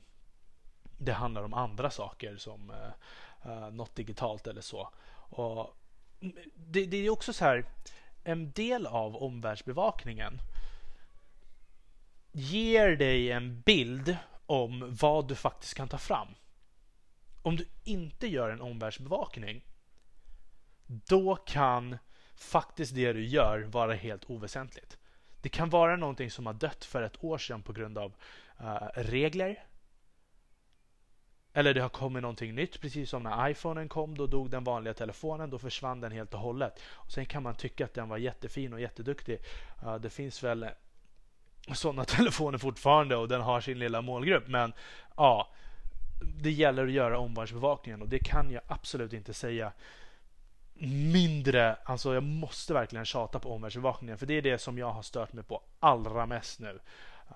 det 0.98 1.12
handlar 1.12 1.42
om 1.42 1.54
andra 1.54 1.90
saker 1.90 2.36
som 2.36 2.70
uh, 2.70 3.50
uh, 3.50 3.70
något 3.70 3.96
digitalt 3.96 4.46
eller 4.46 4.60
så. 4.60 4.90
Och 5.12 5.76
mm, 6.20 6.36
det, 6.54 6.86
det 6.86 6.96
är 6.96 7.10
också 7.10 7.32
så 7.32 7.44
här, 7.44 7.64
en 8.24 8.50
del 8.52 8.86
av 8.86 9.16
omvärldsbevakningen 9.16 10.40
ger 12.32 12.96
dig 12.96 13.30
en 13.30 13.60
bild 13.60 14.16
om 14.46 14.96
vad 15.00 15.28
du 15.28 15.34
faktiskt 15.34 15.74
kan 15.74 15.88
ta 15.88 15.98
fram. 15.98 16.28
Om 17.42 17.56
du 17.56 17.68
inte 17.84 18.26
gör 18.26 18.50
en 18.50 18.60
omvärldsbevakning 18.60 19.64
då 20.86 21.36
kan 21.36 21.98
faktiskt 22.34 22.94
det 22.94 23.12
du 23.12 23.26
gör 23.26 23.58
vara 23.58 23.94
helt 23.94 24.30
oväsentligt. 24.30 24.98
Det 25.42 25.48
kan 25.48 25.70
vara 25.70 25.96
någonting 25.96 26.30
som 26.30 26.46
har 26.46 26.52
dött 26.52 26.84
för 26.84 27.02
ett 27.02 27.24
år 27.24 27.38
sedan 27.38 27.62
på 27.62 27.72
grund 27.72 27.98
av 27.98 28.12
uh, 28.60 28.88
regler 28.94 29.64
eller 31.52 31.74
det 31.74 31.80
har 31.80 31.88
kommit 31.88 32.22
någonting 32.22 32.54
nytt, 32.54 32.80
precis 32.80 33.10
som 33.10 33.22
när 33.22 33.48
iPhonen 33.48 33.88
kom, 33.88 34.18
då 34.18 34.26
dog 34.26 34.50
den 34.50 34.64
vanliga 34.64 34.94
telefonen, 34.94 35.50
då 35.50 35.58
försvann 35.58 36.00
den 36.00 36.12
helt 36.12 36.34
och 36.34 36.40
hållet. 36.40 36.80
Och 36.86 37.12
sen 37.12 37.26
kan 37.26 37.42
man 37.42 37.54
tycka 37.54 37.84
att 37.84 37.94
den 37.94 38.08
var 38.08 38.18
jättefin 38.18 38.72
och 38.72 38.80
jätteduktig. 38.80 39.38
Uh, 39.82 39.96
det 39.96 40.10
finns 40.10 40.42
väl 40.42 40.68
sådana 41.72 42.04
telefoner 42.16 42.58
fortfarande 42.58 43.16
och 43.16 43.28
den 43.28 43.40
har 43.40 43.60
sin 43.60 43.78
lilla 43.78 44.02
målgrupp. 44.02 44.48
Men 44.48 44.72
ja, 45.16 45.48
det 46.20 46.50
gäller 46.50 46.86
att 46.86 46.92
göra 46.92 47.18
omvärldsbevakningen 47.18 48.02
och 48.02 48.08
det 48.08 48.18
kan 48.18 48.50
jag 48.50 48.62
absolut 48.66 49.12
inte 49.12 49.34
säga 49.34 49.72
mindre, 51.12 51.74
alltså 51.84 52.14
jag 52.14 52.22
måste 52.22 52.74
verkligen 52.74 53.04
tjata 53.04 53.38
på 53.38 53.52
omvärldsbevakningen 53.52 54.18
för 54.18 54.26
det 54.26 54.34
är 54.34 54.42
det 54.42 54.58
som 54.58 54.78
jag 54.78 54.90
har 54.90 55.02
stört 55.02 55.32
mig 55.32 55.44
på 55.44 55.62
allra 55.80 56.26
mest 56.26 56.60
nu 56.60 56.78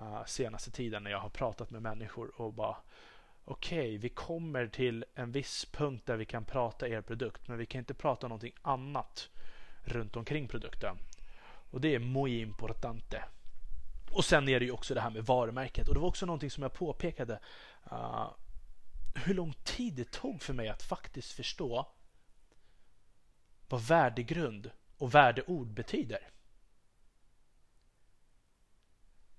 uh, 0.01 0.25
senaste 0.25 0.71
tiden 0.71 1.03
när 1.03 1.11
jag 1.11 1.19
har 1.19 1.29
pratat 1.29 1.71
med 1.71 1.81
människor 1.81 2.41
och 2.41 2.53
bara 2.53 2.75
okej, 3.45 3.79
okay, 3.79 3.97
vi 3.97 4.09
kommer 4.09 4.67
till 4.67 5.05
en 5.15 5.31
viss 5.31 5.65
punkt 5.65 6.05
där 6.05 6.15
vi 6.15 6.25
kan 6.25 6.45
prata 6.45 6.87
er 6.87 7.01
produkt 7.01 7.47
men 7.47 7.57
vi 7.57 7.65
kan 7.65 7.79
inte 7.79 7.93
prata 7.93 8.27
någonting 8.27 8.53
annat 8.61 9.29
runt 9.83 10.15
omkring 10.15 10.47
produkten. 10.47 10.97
Och 11.71 11.81
det 11.81 11.95
är 11.95 11.99
muy 11.99 12.41
importante. 12.41 13.23
Och 14.15 14.25
sen 14.25 14.49
är 14.49 14.59
det 14.59 14.65
ju 14.65 14.71
också 14.71 14.93
det 14.93 15.01
här 15.01 15.09
med 15.09 15.25
varumärket 15.25 15.87
och 15.87 15.93
det 15.93 15.99
var 15.99 16.07
också 16.07 16.25
någonting 16.25 16.51
som 16.51 16.63
jag 16.63 16.73
påpekade 16.73 17.39
uh, 17.91 18.31
hur 19.15 19.33
lång 19.33 19.53
tid 19.53 19.93
det 19.93 20.11
tog 20.11 20.41
för 20.41 20.53
mig 20.53 20.69
att 20.69 20.83
faktiskt 20.83 21.31
förstå 21.31 21.87
vad 23.69 23.81
värdegrund 23.81 24.71
och 24.97 25.15
värdeord 25.15 25.67
betyder. 25.67 26.29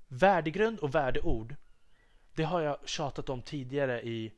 Värdegrund 0.09 0.79
och 0.79 0.95
värdeord 0.95 1.57
det 2.35 2.45
har 2.45 2.61
jag 2.61 2.89
tjatat 2.89 3.29
om 3.29 3.43
tidigare 3.43 4.03
i, 4.03 4.33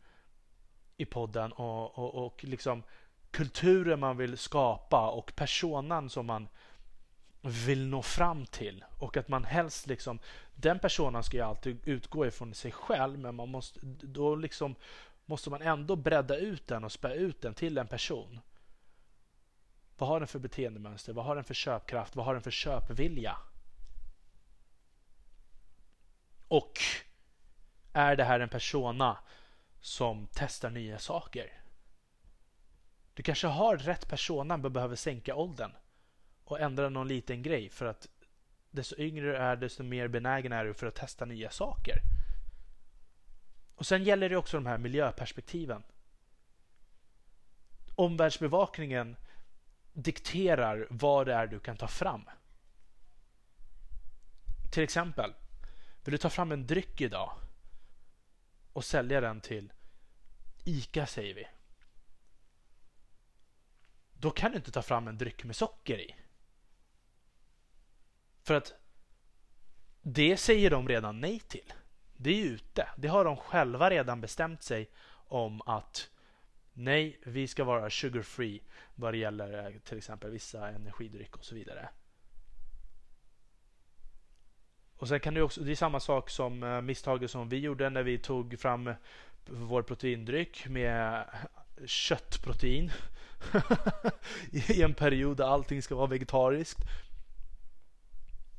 i 0.97 1.05
podden 1.05 1.53
och, 1.53 1.99
och, 1.99 2.27
och 2.27 2.45
liksom 2.45 2.83
kulturen 3.31 4.01
man 4.01 4.17
vill 4.17 4.39
skapa 4.39 5.11
och 5.11 5.33
personan 5.37 6.11
som 6.11 6.27
man 6.27 6.49
vill 7.43 7.87
nå 7.87 8.03
fram 8.03 8.47
till 8.47 8.85
och 8.99 9.17
att 9.17 9.29
man 9.29 9.45
helst 9.45 9.87
liksom 9.87 10.19
den 10.55 10.79
personen 10.79 11.23
ska 11.23 11.37
ju 11.37 11.43
alltid 11.43 11.81
utgå 11.85 12.27
ifrån 12.27 12.55
sig 12.55 12.73
själv 12.73 13.19
men 13.19 13.35
man 13.35 13.49
måste 13.49 13.81
då 14.03 14.37
liksom 14.37 14.75
måste 15.27 15.51
man 15.51 15.63
ändå 15.63 15.97
bredda 15.97 16.37
ut 16.37 16.67
den 16.67 16.85
och 16.85 16.93
spä 16.93 17.15
ut 17.15 17.43
den 17.43 17.55
till 17.55 17.79
en 17.79 17.87
person. 17.87 18.41
Vad 19.99 20.09
har 20.09 20.21
den 20.21 20.29
för 20.29 20.39
beteendemönster? 20.39 21.13
Vad 21.13 21.25
har 21.25 21.35
den 21.35 21.45
för 21.45 21.55
köpkraft? 21.55 22.17
Vad 22.17 22.27
har 22.27 22.35
den 22.35 22.43
för 22.43 22.51
köpvilja? 22.51 23.37
Och 26.49 26.79
är 27.93 28.17
det 28.17 28.25
här 28.25 28.41
en 28.41 28.49
persona 28.49 29.19
som 29.81 30.29
testar 30.33 30.71
nya 30.71 30.99
saker? 30.99 31.63
Du 33.15 33.23
kanske 33.23 33.47
har 33.47 33.77
rätt 33.77 34.09
persona 34.09 34.57
men 34.57 34.73
behöver 34.73 34.97
sänka 34.97 35.35
åldern 35.35 35.73
och 36.51 36.61
ändra 36.61 36.89
någon 36.89 37.09
liten 37.09 37.43
grej 37.43 37.69
för 37.69 37.87
att 37.87 38.09
desto 38.71 38.97
yngre 38.99 39.27
du 39.27 39.37
är 39.37 39.57
desto 39.57 39.83
mer 39.83 40.09
benägen 40.09 40.53
är 40.53 40.65
du 40.65 40.75
för 40.75 40.87
att 40.87 40.95
testa 40.95 41.25
nya 41.25 41.51
saker. 41.51 42.01
Och 43.75 43.87
sen 43.87 44.05
gäller 44.05 44.29
det 44.29 44.37
också 44.37 44.57
de 44.57 44.67
här 44.67 44.79
miljöperspektiven. 44.79 45.83
Omvärldsbevakningen 47.95 49.17
dikterar 49.93 50.87
vad 50.91 51.27
det 51.27 51.35
är 51.35 51.47
du 51.47 51.61
kan 51.61 51.77
ta 51.77 51.89
fram. 51.89 52.25
Till 54.73 54.83
exempel, 54.83 55.35
vill 56.05 56.13
du 56.13 56.19
ta 56.19 56.31
fram 56.31 56.53
en 56.53 56.67
dryck 56.67 57.01
idag 57.01 57.33
och 58.73 58.85
sälja 58.85 59.21
den 59.21 59.41
till 59.41 59.73
ICA 60.65 61.07
säger 61.07 61.35
vi. 61.35 61.49
Då 64.13 64.31
kan 64.31 64.51
du 64.51 64.57
inte 64.57 64.71
ta 64.71 64.83
fram 64.83 65.09
en 65.09 65.19
dryck 65.19 65.45
med 65.45 65.57
socker 65.57 65.99
i. 65.99 66.15
För 68.49 68.55
att 68.55 68.75
det 70.03 70.37
säger 70.37 70.71
de 70.71 70.89
redan 70.89 71.21
nej 71.21 71.41
till. 71.41 71.73
Det 72.17 72.31
är 72.31 72.45
ute. 72.45 72.89
Det 72.97 73.09
har 73.09 73.25
de 73.25 73.37
själva 73.37 73.91
redan 73.91 74.21
bestämt 74.21 74.63
sig 74.63 74.91
om 75.11 75.63
att 75.67 76.11
nej, 76.73 77.19
vi 77.23 77.49
ska 77.49 77.65
vara 77.65 77.91
sugar 77.91 78.23
free 78.23 78.61
vad 78.95 79.15
det 79.15 79.19
gäller 79.19 79.67
eh, 79.67 79.73
till 79.81 79.99
exempel 79.99 80.31
vissa 80.31 80.69
energidryck 80.69 81.37
och 81.37 81.45
så 81.45 81.55
vidare. 81.55 81.89
Och 84.97 85.09
sen 85.09 85.21
kan 85.21 85.35
det 85.35 85.43
också, 85.43 85.61
det 85.61 85.71
är 85.71 85.77
samma 85.77 86.01
sak 86.01 86.31
som 86.31 86.63
eh, 86.63 86.81
misstaget 86.81 87.31
som 87.31 87.49
vi 87.49 87.59
gjorde 87.59 87.91
när 87.91 88.03
vi 88.03 88.19
tog 88.19 88.59
fram 88.59 88.95
vår 89.47 89.83
proteindryck 89.83 90.67
med 90.67 91.25
köttprotein 91.87 92.91
i 94.53 94.83
en 94.83 94.95
period 94.95 95.37
där 95.37 95.45
allting 95.45 95.83
ska 95.83 95.95
vara 95.95 96.07
vegetariskt. 96.07 96.79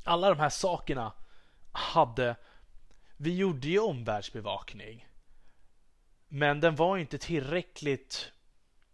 Alla 0.04 0.30
de 0.30 0.40
här 0.40 0.50
sakerna 0.50 1.14
hade 1.72 2.36
vi 3.18 3.36
gjorde 3.36 3.68
ju 3.68 3.80
omvärldsbevakning. 3.80 5.08
Men 6.28 6.60
den 6.60 6.76
var 6.76 6.98
inte 6.98 7.18
tillräckligt 7.18 8.32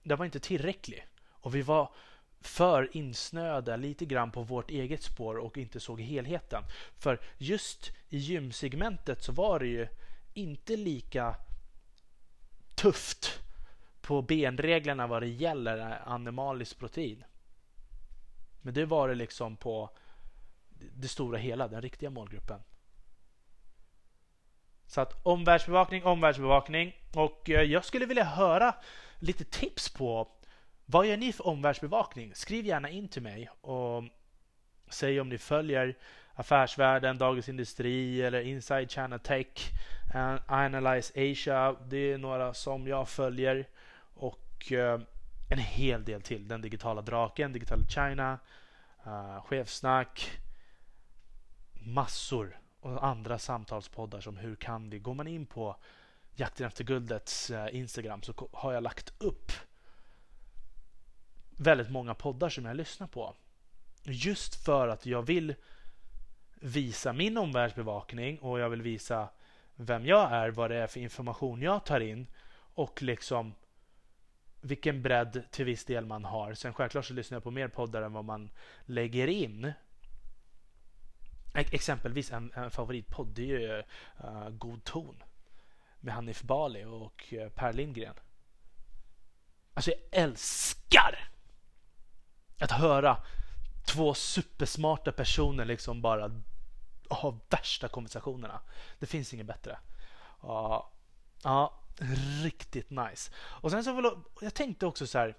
den 0.06 0.18
var 0.18 0.26
inte 0.26 0.40
tillräcklig. 0.40 1.08
Och 1.30 1.56
vi 1.56 1.62
var 1.62 1.94
för 2.42 2.98
insnöade 2.98 3.78
lite 3.78 4.06
grann 4.06 4.32
på 4.32 4.44
vårt 4.44 4.72
eget 4.72 5.04
spår 5.04 5.38
och 5.38 5.58
inte 5.58 5.80
såg 5.80 6.02
helheten. 6.02 6.64
För 6.98 7.22
just 7.38 7.92
i 8.10 8.18
gymsegmentet 8.18 9.24
så 9.24 9.32
var 9.32 9.60
det 9.60 9.68
ju 9.68 9.88
inte 10.34 10.78
lika 10.78 11.36
tufft 12.76 13.42
på 14.02 14.22
benreglerna 14.22 15.08
vad 15.08 15.22
det 15.22 15.28
gäller 15.28 16.02
animaliskt 16.06 16.80
protein. 16.80 17.24
Men 18.62 18.74
det 18.74 18.86
var 18.86 19.08
det 19.08 19.16
liksom 19.16 19.58
på 19.58 19.98
det 20.96 21.08
stora 21.08 21.38
hela, 21.38 21.68
den 21.68 21.82
riktiga 21.82 22.10
målgruppen. 22.10 22.60
Så 24.88 25.02
att 25.02 25.26
omvärldsbevakning, 25.26 26.04
omvärldsbevakning. 26.04 26.96
Och 27.16 27.50
eh, 27.50 27.62
jag 27.62 27.86
skulle 27.86 28.06
vilja 28.06 28.24
höra 28.24 28.76
lite 29.20 29.46
tips 29.46 29.90
på 29.90 30.28
vad 30.86 31.08
gör 31.08 31.18
ni 31.18 31.34
för 31.34 31.48
omvärldsbevakning? 31.48 32.36
Skriv 32.36 32.66
gärna 32.66 32.90
in 32.90 33.08
till 33.08 33.22
mig 33.22 33.50
och 33.62 34.04
säg 34.90 35.20
om 35.20 35.30
ni 35.30 35.38
följer 35.38 35.98
Affärsvärlden, 36.34 37.18
Dagens 37.18 37.50
Industri 37.50 38.22
eller 38.22 38.42
Inside 38.42 38.92
China 38.92 39.20
Tech, 39.20 39.72
eh, 40.14 40.36
Analyze 40.48 41.32
Asia. 41.32 41.76
Det 41.88 42.14
är 42.14 42.18
några 42.18 42.54
som 42.54 42.88
jag 42.88 43.10
följer 43.10 43.68
och 44.14 44.72
eh, 44.72 45.00
en 45.50 45.58
hel 45.58 46.04
del 46.04 46.22
till. 46.22 46.48
Den 46.48 46.62
digitala 46.62 47.02
draken, 47.02 47.54
Digital 47.54 47.88
China, 47.88 48.40
uh, 49.08 49.42
chefsnack, 49.42 50.32
massor 51.86 52.60
och 52.80 53.06
andra 53.06 53.40
samtalspoddar 53.40 54.22
som 54.22 54.38
Hur 54.38 54.56
kan 54.56 54.90
vi? 54.90 55.00
Går 55.00 55.14
man 55.14 55.28
in 55.28 55.46
på 55.46 55.76
Jakten 56.36 56.68
efter 56.68 56.84
guldets 56.84 57.50
eh, 57.50 57.76
Instagram 57.76 58.22
så 58.22 58.50
har 58.54 58.74
jag 58.74 58.84
lagt 58.84 59.22
upp 59.22 59.52
väldigt 61.58 61.90
många 61.90 62.14
poddar 62.14 62.50
som 62.50 62.66
jag 62.66 62.78
lyssnar 62.78 63.08
på. 63.08 63.36
Just 64.04 64.66
för 64.66 64.88
att 64.88 65.06
jag 65.06 65.22
vill 65.22 65.56
visa 66.56 67.14
min 67.14 67.38
omvärldsbevakning 67.38 68.40
och 68.40 68.60
jag 68.60 68.70
vill 68.70 68.82
visa 68.82 69.30
vem 69.76 70.06
jag 70.06 70.32
är, 70.32 70.50
vad 70.50 70.72
det 70.72 70.76
är 70.76 70.88
för 70.88 71.00
information 71.00 71.62
jag 71.62 71.86
tar 71.86 72.00
in 72.00 72.28
och 72.74 73.02
liksom 73.02 73.54
vilken 74.62 75.02
bredd 75.02 75.44
till 75.52 75.66
viss 75.66 75.86
del 75.86 76.06
man 76.06 76.26
har. 76.26 76.54
Sen 76.54 76.74
självklart 76.74 77.06
så 77.06 77.14
lyssnar 77.14 77.36
jag 77.36 77.44
på 77.44 77.52
mer 77.52 77.68
poddar 77.68 78.02
än 78.02 78.14
vad 78.14 78.26
man 78.26 78.50
lägger 78.86 79.28
in. 79.28 79.74
Exempelvis 81.56 82.32
en, 82.32 82.52
en 82.56 82.72
favoritpodd 82.72 83.28
det 83.28 83.42
är 83.42 83.60
ju 83.60 83.84
uh, 84.24 84.50
God 84.50 84.84
ton 84.84 85.24
med 86.00 86.14
Hanif 86.14 86.42
Bali 86.42 86.86
och 86.86 87.34
uh, 87.34 87.50
Per 87.50 87.74
Lindgren. 87.74 88.16
Alltså 89.74 89.92
jag 89.92 90.00
älskar 90.12 91.30
att 92.60 92.72
höra 92.72 93.24
två 93.86 94.14
supersmarta 94.14 95.12
personer 95.12 95.66
liksom 95.66 96.02
bara 96.02 96.42
ha 97.10 97.40
värsta 97.50 97.88
konversationerna. 97.88 98.62
Det 99.00 99.06
finns 99.06 99.34
inget 99.34 99.46
bättre. 99.46 99.80
Ja, 100.42 100.92
uh, 101.46 101.52
uh, 101.52 101.70
riktigt 102.44 102.90
nice. 102.90 103.32
Och 103.36 103.72
sen 103.72 103.84
så 103.84 103.96
vill 103.96 104.06
jag, 104.06 104.24
jag 104.42 104.54
tänkte 104.54 104.86
också 104.86 105.08
så 105.08 105.18
här. 105.18 105.38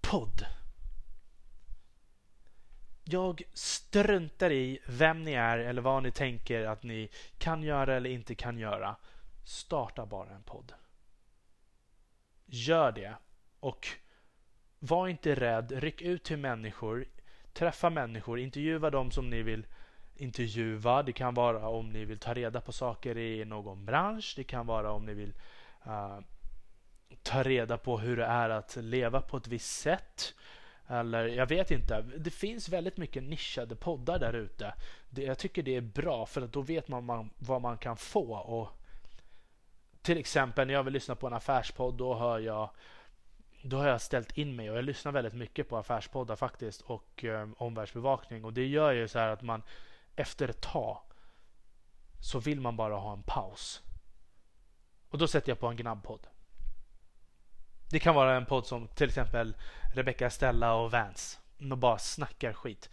Podd. 0.00 0.46
Jag 3.04 3.42
struntar 3.52 4.52
i 4.52 4.78
vem 4.86 5.22
ni 5.22 5.32
är 5.32 5.58
eller 5.58 5.82
vad 5.82 6.02
ni 6.02 6.10
tänker 6.10 6.66
att 6.66 6.82
ni 6.82 7.08
kan 7.38 7.62
göra 7.62 7.96
eller 7.96 8.10
inte 8.10 8.34
kan 8.34 8.58
göra. 8.58 8.96
Starta 9.44 10.06
bara 10.06 10.30
en 10.30 10.42
podd. 10.42 10.72
Gör 12.46 12.92
det. 12.92 13.14
Och 13.60 13.88
var 14.78 15.08
inte 15.08 15.34
rädd. 15.34 15.72
Ryck 15.72 16.02
ut 16.02 16.24
till 16.24 16.36
människor. 16.36 17.04
Träffa 17.52 17.90
människor. 17.90 18.38
Intervjua 18.38 18.90
dem 18.90 19.10
som 19.10 19.30
ni 19.30 19.42
vill 19.42 19.66
intervjua. 20.14 21.02
Det 21.02 21.12
kan 21.12 21.34
vara 21.34 21.68
om 21.68 21.90
ni 21.90 22.04
vill 22.04 22.18
ta 22.18 22.34
reda 22.34 22.60
på 22.60 22.72
saker 22.72 23.18
i 23.18 23.44
någon 23.44 23.84
bransch. 23.84 24.34
Det 24.36 24.44
kan 24.44 24.66
vara 24.66 24.92
om 24.92 25.06
ni 25.06 25.14
vill 25.14 25.32
uh, 25.86 26.18
ta 27.22 27.42
reda 27.42 27.78
på 27.78 27.98
hur 27.98 28.16
det 28.16 28.24
är 28.24 28.50
att 28.50 28.76
leva 28.76 29.20
på 29.20 29.36
ett 29.36 29.48
visst 29.48 29.80
sätt. 29.80 30.34
Eller 30.92 31.26
jag 31.26 31.46
vet 31.46 31.70
inte. 31.70 32.02
Det 32.02 32.30
finns 32.30 32.68
väldigt 32.68 32.96
mycket 32.96 33.22
nischade 33.22 33.76
poddar 33.76 34.18
där 34.18 34.32
ute. 34.32 34.74
Jag 35.10 35.38
tycker 35.38 35.62
det 35.62 35.76
är 35.76 35.80
bra 35.80 36.26
för 36.26 36.42
att 36.42 36.52
då 36.52 36.60
vet 36.60 36.88
man, 36.88 37.04
man 37.04 37.30
vad 37.38 37.62
man 37.62 37.78
kan 37.78 37.96
få. 37.96 38.36
Och 38.36 38.68
till 40.02 40.18
exempel 40.18 40.66
när 40.66 40.74
jag 40.74 40.82
vill 40.82 40.92
lyssna 40.92 41.14
på 41.14 41.26
en 41.26 41.32
affärspodd 41.32 41.94
då 41.94 42.14
hör 42.14 42.38
jag 42.38 42.70
då 43.62 43.76
har 43.76 43.88
jag 43.88 44.00
ställt 44.00 44.38
in 44.38 44.56
mig 44.56 44.70
och 44.70 44.76
jag 44.76 44.84
lyssnar 44.84 45.12
väldigt 45.12 45.34
mycket 45.34 45.68
på 45.68 45.76
affärspoddar 45.76 46.36
faktiskt 46.36 46.80
och 46.80 47.24
eh, 47.24 47.48
omvärldsbevakning 47.56 48.44
och 48.44 48.52
det 48.52 48.66
gör 48.66 48.92
ju 48.92 49.08
så 49.08 49.18
här 49.18 49.28
att 49.28 49.42
man 49.42 49.62
efter 50.16 50.48
ett 50.48 50.60
tag 50.60 51.00
så 52.20 52.38
vill 52.38 52.60
man 52.60 52.76
bara 52.76 52.96
ha 52.96 53.12
en 53.12 53.22
paus. 53.22 53.82
Och 55.08 55.18
då 55.18 55.28
sätter 55.28 55.50
jag 55.50 55.58
på 55.58 55.66
en 55.66 55.76
gnabbpodd. 55.76 56.26
Det 57.92 58.00
kan 58.00 58.14
vara 58.14 58.36
en 58.36 58.46
podd 58.46 58.66
som 58.66 58.88
till 58.88 59.08
exempel 59.08 59.56
Rebecca 59.94 60.30
Stella 60.30 60.74
och 60.74 60.90
Vance. 60.90 61.38
De 61.58 61.80
bara 61.80 61.98
snackar 61.98 62.52
skit. 62.52 62.90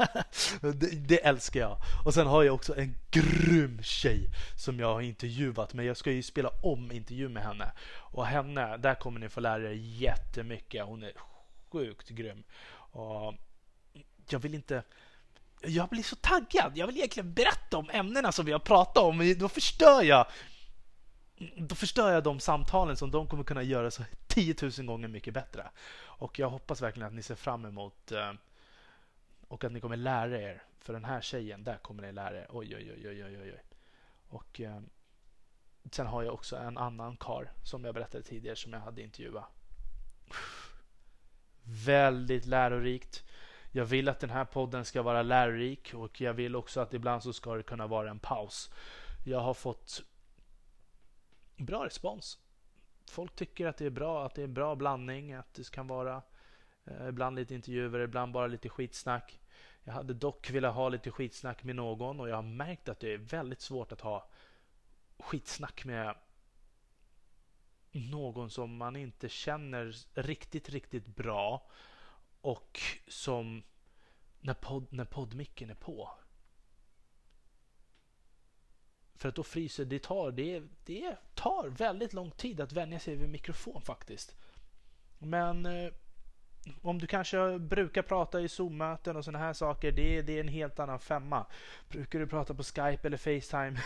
det, 0.60 1.08
det, 1.08 1.24
älskar 1.24 1.60
jag. 1.60 1.76
Och 2.04 2.14
sen 2.14 2.26
har 2.26 2.42
jag 2.42 2.54
också 2.54 2.76
en 2.76 2.96
grym 3.10 3.82
tjej 3.82 4.28
som 4.56 4.80
jag 4.80 4.94
har 4.94 5.00
intervjuat. 5.00 5.74
Men 5.74 5.86
jag 5.86 5.96
ska 5.96 6.12
ju 6.12 6.22
spela 6.22 6.48
om 6.62 6.92
intervju 6.92 7.28
med 7.28 7.42
henne. 7.42 7.72
Och 7.92 8.26
henne, 8.26 8.76
där 8.76 8.94
kommer 8.94 9.20
ni 9.20 9.28
få 9.28 9.40
lära 9.40 9.70
er 9.70 9.74
jättemycket. 9.74 10.84
Hon 10.84 11.02
är 11.02 11.12
sjukt 11.72 12.08
grym. 12.08 12.42
Och 12.72 13.34
jag 14.28 14.38
vill 14.38 14.54
inte... 14.54 14.82
Jag 15.62 15.88
blir 15.88 16.02
så 16.02 16.16
taggad. 16.16 16.72
Jag 16.74 16.86
vill 16.86 16.96
egentligen 16.96 17.34
berätta 17.34 17.76
om 17.76 17.90
ämnena 17.90 18.32
som 18.32 18.44
vi 18.44 18.52
har 18.52 18.58
pratat 18.58 19.04
om. 19.04 19.18
Men 19.18 19.38
då 19.38 19.48
förstör 19.48 20.02
jag 20.02 20.26
då 21.56 21.74
förstör 21.74 22.12
jag 22.12 22.24
de 22.24 22.40
samtalen 22.40 22.96
som 22.96 23.10
de 23.10 23.26
kommer 23.26 23.44
kunna 23.44 23.62
göra 23.62 23.90
så 23.90 24.02
10 24.30 24.54
000 24.62 24.86
gånger 24.86 25.08
mycket 25.08 25.34
bättre. 25.34 25.70
Och 26.02 26.38
jag 26.38 26.50
hoppas 26.50 26.82
verkligen 26.82 27.06
att 27.06 27.14
ni 27.14 27.22
ser 27.22 27.34
fram 27.34 27.64
emot 27.64 28.12
eh, 28.12 28.32
och 29.48 29.64
att 29.64 29.72
ni 29.72 29.80
kommer 29.80 29.96
lära 29.96 30.40
er. 30.40 30.62
För 30.80 30.92
den 30.92 31.04
här 31.04 31.20
tjejen, 31.20 31.64
där 31.64 31.76
kommer 31.76 32.02
ni 32.02 32.12
lära 32.12 32.38
er. 32.38 32.46
Oj, 32.50 32.76
oj, 32.76 32.92
oj, 32.92 33.08
oj, 33.08 33.24
oj, 33.24 33.38
oj. 33.42 33.62
Och 34.28 34.60
eh, 34.60 34.80
sen 35.90 36.06
har 36.06 36.22
jag 36.22 36.34
också 36.34 36.56
en 36.56 36.78
annan 36.78 37.16
kar 37.16 37.52
som 37.62 37.84
jag 37.84 37.94
berättade 37.94 38.24
tidigare 38.24 38.56
som 38.56 38.72
jag 38.72 38.80
hade 38.80 39.02
intervjuat. 39.02 39.44
Väldigt 41.62 42.46
lärorikt. 42.46 43.24
Jag 43.72 43.84
vill 43.84 44.08
att 44.08 44.20
den 44.20 44.30
här 44.30 44.44
podden 44.44 44.84
ska 44.84 45.02
vara 45.02 45.22
lärorik 45.22 45.94
och 45.94 46.20
jag 46.20 46.34
vill 46.34 46.56
också 46.56 46.80
att 46.80 46.94
ibland 46.94 47.22
så 47.22 47.32
ska 47.32 47.54
det 47.54 47.62
kunna 47.62 47.86
vara 47.86 48.10
en 48.10 48.18
paus. 48.18 48.70
Jag 49.24 49.40
har 49.40 49.54
fått 49.54 50.02
bra 51.56 51.86
respons. 51.86 52.38
Folk 53.06 53.34
tycker 53.34 53.66
att 53.66 53.76
det 53.76 53.86
är 53.86 53.90
bra, 53.90 54.26
att 54.26 54.34
det 54.34 54.42
är 54.42 54.44
en 54.44 54.54
bra 54.54 54.74
blandning, 54.74 55.32
att 55.32 55.54
det 55.54 55.70
kan 55.70 55.86
vara 55.86 56.22
eh, 56.84 57.08
ibland 57.08 57.36
lite 57.36 57.54
intervjuer, 57.54 58.00
ibland 58.00 58.32
bara 58.32 58.46
lite 58.46 58.68
skitsnack. 58.68 59.40
Jag 59.84 59.92
hade 59.92 60.14
dock 60.14 60.50
velat 60.50 60.74
ha 60.74 60.88
lite 60.88 61.10
skitsnack 61.10 61.64
med 61.64 61.76
någon 61.76 62.20
och 62.20 62.28
jag 62.28 62.36
har 62.36 62.42
märkt 62.42 62.88
att 62.88 63.00
det 63.00 63.12
är 63.12 63.18
väldigt 63.18 63.60
svårt 63.60 63.92
att 63.92 64.00
ha 64.00 64.28
skitsnack 65.18 65.84
med 65.84 66.14
någon 67.92 68.50
som 68.50 68.76
man 68.76 68.96
inte 68.96 69.28
känner 69.28 69.94
riktigt, 70.14 70.68
riktigt 70.68 71.06
bra 71.06 71.66
och 72.40 72.80
som 73.08 73.62
när, 74.40 74.54
podd, 74.54 74.86
när 74.90 75.04
poddmicken 75.04 75.70
är 75.70 75.74
på 75.74 76.10
för 79.20 79.28
att 79.28 79.34
då 79.34 79.42
fryser 79.42 79.84
det 79.84 80.02
tar, 80.02 80.32
det, 80.32 80.62
det 80.84 81.16
tar 81.34 81.68
väldigt 81.68 82.12
lång 82.12 82.30
tid 82.30 82.60
att 82.60 82.72
vänja 82.72 82.98
sig 82.98 83.16
vid 83.16 83.28
mikrofon 83.28 83.82
faktiskt. 83.82 84.36
Men 85.18 85.66
eh, 85.66 85.92
om 86.82 86.98
du 86.98 87.06
kanske 87.06 87.58
brukar 87.58 88.02
prata 88.02 88.40
i 88.40 88.48
Zoom-möten 88.48 89.16
och 89.16 89.24
sådana 89.24 89.44
här 89.44 89.52
saker, 89.52 89.92
det, 89.92 90.22
det 90.22 90.36
är 90.36 90.40
en 90.40 90.48
helt 90.48 90.78
annan 90.78 91.00
femma. 91.00 91.46
Brukar 91.88 92.18
du 92.18 92.26
prata 92.26 92.54
på 92.54 92.62
Skype 92.62 93.00
eller 93.02 93.16
Facetime 93.16 93.80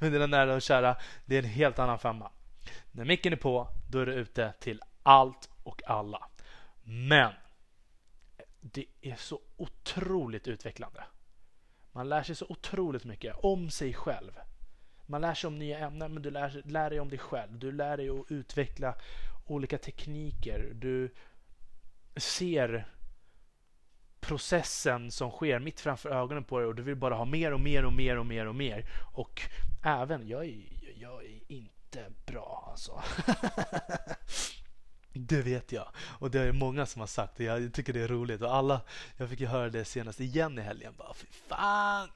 med 0.00 0.12
dina 0.12 0.26
nära 0.26 0.54
och 0.54 0.62
kära, 0.62 0.96
det 1.24 1.34
är 1.34 1.42
en 1.42 1.48
helt 1.48 1.78
annan 1.78 1.98
femma. 1.98 2.30
När 2.92 3.04
micken 3.04 3.32
är 3.32 3.36
på, 3.36 3.68
då 3.90 3.98
är 3.98 4.06
du 4.06 4.12
ute 4.12 4.52
till 4.60 4.82
allt 5.02 5.50
och 5.62 5.82
alla. 5.86 6.28
Men 6.82 7.32
det 8.60 8.86
är 9.00 9.16
så 9.16 9.40
otroligt 9.56 10.48
utvecklande. 10.48 11.04
Man 11.92 12.08
lär 12.08 12.22
sig 12.22 12.34
så 12.34 12.46
otroligt 12.48 13.04
mycket 13.04 13.36
om 13.36 13.70
sig 13.70 13.94
själv. 13.94 14.32
Man 15.10 15.20
lär 15.20 15.34
sig 15.34 15.48
om 15.48 15.58
nya 15.58 15.78
ämnen 15.78 16.14
men 16.14 16.22
du 16.22 16.30
lär, 16.30 16.62
lär 16.64 16.90
dig 16.90 17.00
om 17.00 17.08
dig 17.08 17.18
själv. 17.18 17.58
Du 17.58 17.72
lär 17.72 17.96
dig 17.96 18.08
att 18.08 18.30
utveckla 18.30 18.94
olika 19.46 19.78
tekniker. 19.78 20.72
Du 20.74 21.14
ser 22.16 22.88
processen 24.20 25.10
som 25.10 25.30
sker 25.30 25.58
mitt 25.58 25.80
framför 25.80 26.10
ögonen 26.10 26.44
på 26.44 26.58
dig 26.58 26.68
och 26.68 26.74
du 26.74 26.82
vill 26.82 26.96
bara 26.96 27.14
ha 27.14 27.24
mer 27.24 27.52
och 27.52 27.60
mer 27.60 27.84
och 27.84 27.92
mer 27.92 28.16
och 28.16 28.26
mer 28.26 28.46
och 28.46 28.54
mer. 28.54 28.90
Och 29.14 29.42
även, 29.84 30.28
jag 30.28 30.44
är, 30.44 30.62
jag 30.96 31.24
är 31.24 31.40
inte 31.52 32.04
bra 32.26 32.68
alltså. 32.70 33.02
Det 35.12 35.42
vet 35.42 35.72
jag. 35.72 35.88
Och 36.18 36.30
det 36.30 36.40
är 36.40 36.52
många 36.52 36.86
som 36.86 37.00
har 37.00 37.06
sagt 37.06 37.36
det. 37.36 37.44
Jag 37.44 37.72
tycker 37.74 37.92
det 37.92 38.00
är 38.00 38.08
roligt. 38.08 38.42
Och 38.42 38.54
alla, 38.54 38.80
jag 39.16 39.28
fick 39.28 39.40
ju 39.40 39.46
höra 39.46 39.70
det 39.70 39.84
senast 39.84 40.20
igen 40.20 40.58
i 40.58 40.62
helgen. 40.62 40.94
Bara, 40.96 41.14
fy 41.14 41.26
fan! 41.48 42.08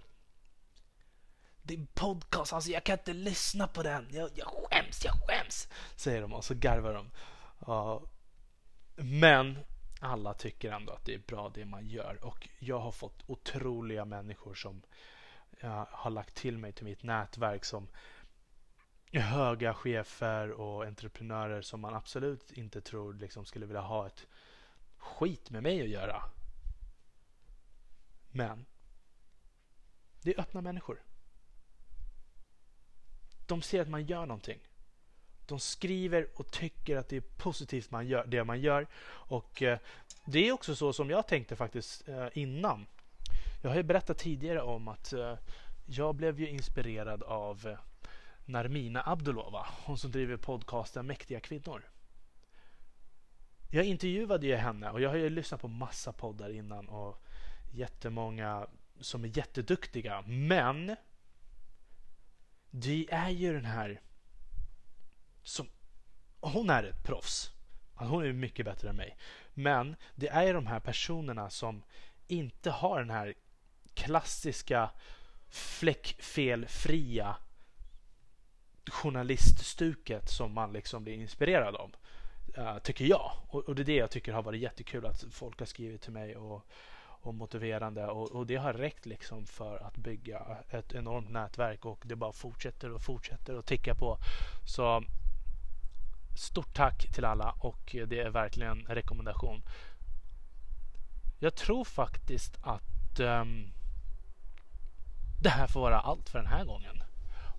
Din 1.62 1.86
podcast, 1.86 2.52
alltså 2.52 2.70
jag 2.70 2.84
kan 2.84 2.98
inte 2.98 3.12
lyssna 3.12 3.66
på 3.68 3.82
den. 3.82 4.08
Jag, 4.10 4.30
jag 4.34 4.46
skäms, 4.46 5.04
jag 5.04 5.14
skäms! 5.14 5.68
Säger 5.96 6.22
de 6.22 6.32
och 6.32 6.44
så 6.44 6.54
garvar 6.54 6.94
de. 6.94 7.10
Uh, 7.72 8.02
men 8.96 9.58
alla 10.00 10.34
tycker 10.34 10.72
ändå 10.72 10.92
att 10.92 11.04
det 11.04 11.14
är 11.14 11.18
bra 11.18 11.48
det 11.48 11.64
man 11.64 11.86
gör. 11.86 12.24
Och 12.24 12.48
jag 12.58 12.78
har 12.78 12.92
fått 12.92 13.22
otroliga 13.26 14.04
människor 14.04 14.54
som 14.54 14.82
uh, 15.64 15.84
har 15.90 16.10
lagt 16.10 16.34
till 16.34 16.58
mig 16.58 16.72
till 16.72 16.84
mitt 16.84 17.02
nätverk 17.02 17.64
som 17.64 17.88
höga 19.20 19.74
chefer 19.74 20.50
och 20.50 20.84
entreprenörer 20.84 21.62
som 21.62 21.80
man 21.80 21.94
absolut 21.94 22.52
inte 22.52 22.80
tror 22.80 23.14
liksom 23.14 23.44
skulle 23.44 23.66
vilja 23.66 23.80
ha 23.80 24.06
ett 24.06 24.26
skit 24.96 25.50
med 25.50 25.62
mig 25.62 25.82
att 25.82 25.88
göra. 25.88 26.22
Men 28.30 28.66
det 30.22 30.34
är 30.34 30.40
öppna 30.40 30.60
människor. 30.60 31.02
De 33.52 33.62
ser 33.62 33.82
att 33.82 33.88
man 33.88 34.06
gör 34.06 34.26
någonting. 34.26 34.58
De 35.46 35.60
skriver 35.60 36.28
och 36.34 36.50
tycker 36.50 36.96
att 36.96 37.08
det 37.08 37.16
är 37.16 37.20
positivt 37.20 37.90
man 37.90 38.06
gör, 38.06 38.26
det 38.26 38.44
man 38.44 38.60
gör. 38.60 38.86
Och 39.06 39.62
eh, 39.62 39.78
det 40.24 40.48
är 40.48 40.52
också 40.52 40.76
så 40.76 40.92
som 40.92 41.10
jag 41.10 41.26
tänkte 41.26 41.56
faktiskt 41.56 42.08
eh, 42.08 42.26
innan. 42.32 42.86
Jag 43.62 43.70
har 43.70 43.76
ju 43.76 43.82
berättat 43.82 44.18
tidigare 44.18 44.62
om 44.62 44.88
att 44.88 45.12
eh, 45.12 45.34
jag 45.86 46.14
blev 46.14 46.40
ju 46.40 46.48
inspirerad 46.48 47.22
av 47.22 47.66
eh, 47.66 47.78
Narmina 48.44 49.02
Abdulova, 49.06 49.66
hon 49.84 49.98
som 49.98 50.10
driver 50.10 50.36
podcasten 50.36 51.06
Mäktiga 51.06 51.40
kvinnor. 51.40 51.82
Jag 53.70 53.84
intervjuade 53.84 54.46
ju 54.46 54.56
henne 54.56 54.90
och 54.90 55.00
jag 55.00 55.08
har 55.08 55.16
ju 55.16 55.30
lyssnat 55.30 55.60
på 55.60 55.68
massa 55.68 56.12
poddar 56.12 56.50
innan 56.50 56.88
och 56.88 57.24
jättemånga 57.72 58.66
som 59.00 59.24
är 59.24 59.38
jätteduktiga. 59.38 60.22
Men 60.26 60.96
det 62.74 63.08
är 63.10 63.30
ju 63.30 63.52
den 63.52 63.64
här 63.64 64.00
som 65.42 65.68
hon 66.40 66.70
är 66.70 66.84
ett 66.84 67.04
proffs. 67.04 67.50
Alltså, 67.94 68.14
hon 68.14 68.24
är 68.24 68.32
mycket 68.32 68.66
bättre 68.66 68.88
än 68.88 68.96
mig. 68.96 69.16
Men 69.54 69.96
det 70.14 70.28
är 70.28 70.42
ju 70.42 70.52
de 70.52 70.66
här 70.66 70.80
personerna 70.80 71.50
som 71.50 71.82
inte 72.28 72.70
har 72.70 72.98
den 72.98 73.10
här 73.10 73.34
klassiska 73.94 74.90
fläckfelfria 75.48 77.36
journaliststuket 78.86 80.30
som 80.30 80.52
man 80.52 80.72
liksom 80.72 81.04
blir 81.04 81.14
inspirerad 81.14 81.76
av. 81.76 81.94
Uh, 82.58 82.78
tycker 82.78 83.04
jag. 83.04 83.32
Och, 83.48 83.68
och, 83.68 83.74
det 83.74 83.82
är 83.82 83.84
det 83.84 83.96
jag 83.96 84.10
tycker 84.10 84.32
har 84.32 84.42
varit 84.42 84.60
jättekul 84.60 85.06
att 85.06 85.24
folk 85.30 85.58
har 85.58 85.66
skrivit 85.66 86.02
till 86.02 86.12
mig 86.12 86.36
och, 86.36 86.66
och 87.22 87.34
motiverande 87.34 88.06
och, 88.06 88.32
och, 88.32 88.46
det 88.46 88.56
har 88.56 88.72
räckt 88.72 89.06
liksom 89.06 89.46
för 89.46 89.78
att 89.86 89.96
bygga 89.96 90.58
ett 90.70 90.92
enormt 90.92 91.30
nätverk 91.30 91.84
och 91.84 92.02
det 92.04 92.16
bara 92.16 92.32
fortsätter 92.32 92.92
och 92.92 93.02
fortsätter 93.02 93.54
att 93.54 93.66
ticka 93.66 93.94
på. 93.94 94.18
Så 94.64 95.04
stort 96.36 96.74
tack 96.74 97.12
till 97.14 97.24
alla 97.24 97.54
och 97.58 97.96
det 98.06 98.20
är 98.20 98.30
verkligen 98.30 98.70
en 98.70 98.94
rekommendation. 98.94 99.62
Jag 101.38 101.54
tror 101.54 101.84
faktiskt 101.84 102.58
att 102.62 103.20
um, 103.20 103.72
det 105.42 105.48
här 105.48 105.66
får 105.66 105.80
vara 105.80 106.00
allt 106.00 106.28
för 106.28 106.38
den 106.38 106.48
här 106.48 106.64
gången. 106.64 107.02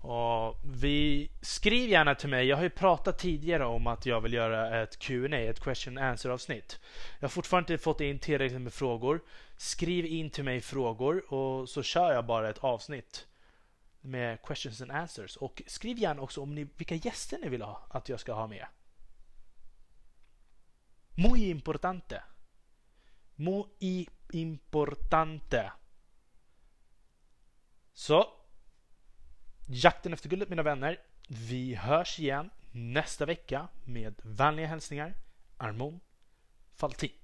Och 0.06 0.60
vi, 0.62 1.30
skriv 1.40 1.90
gärna 1.90 2.14
till 2.14 2.28
mig. 2.28 2.46
Jag 2.46 2.56
har 2.56 2.62
ju 2.62 2.70
pratat 2.70 3.18
tidigare 3.18 3.64
om 3.64 3.86
att 3.86 4.06
jag 4.06 4.20
vill 4.20 4.32
göra 4.32 4.82
ett 4.82 4.98
Q&A, 4.98 5.36
ett 5.36 5.60
question 5.60 5.98
and 5.98 6.06
answer 6.06 6.30
avsnitt. 6.30 6.80
Jag 7.18 7.28
har 7.28 7.30
fortfarande 7.30 7.72
inte 7.72 7.84
fått 7.84 8.00
in 8.00 8.18
tillräckligt 8.18 8.60
med 8.60 8.72
frågor. 8.72 9.20
Skriv 9.56 10.06
in 10.06 10.30
till 10.30 10.44
mig 10.44 10.60
frågor 10.60 11.32
och 11.32 11.68
så 11.68 11.82
kör 11.82 12.12
jag 12.12 12.26
bara 12.26 12.50
ett 12.50 12.58
avsnitt 12.58 13.26
med 14.00 14.42
questions 14.42 14.80
and 14.80 14.90
answers. 14.90 15.36
Och 15.36 15.62
skriv 15.66 15.98
gärna 15.98 16.22
också 16.22 16.40
om 16.42 16.54
ni, 16.54 16.68
vilka 16.76 16.94
gäster 16.94 17.38
ni 17.38 17.48
vill 17.48 17.62
ha 17.62 17.86
att 17.90 18.08
jag 18.08 18.20
ska 18.20 18.32
ha 18.32 18.46
med. 18.46 18.66
Muy 21.14 21.50
importante. 21.50 22.22
Muy 23.34 24.06
importante. 24.32 25.72
Så 27.92 28.32
Jakten 29.66 30.12
efter 30.12 30.28
guldet 30.28 30.48
mina 30.48 30.62
vänner. 30.62 31.00
Vi 31.28 31.74
hörs 31.74 32.18
igen 32.20 32.50
nästa 32.72 33.26
vecka 33.26 33.68
med 33.84 34.14
vänliga 34.22 34.66
hälsningar 34.66 35.14
Armon 35.56 36.00
Faltin. 36.74 37.23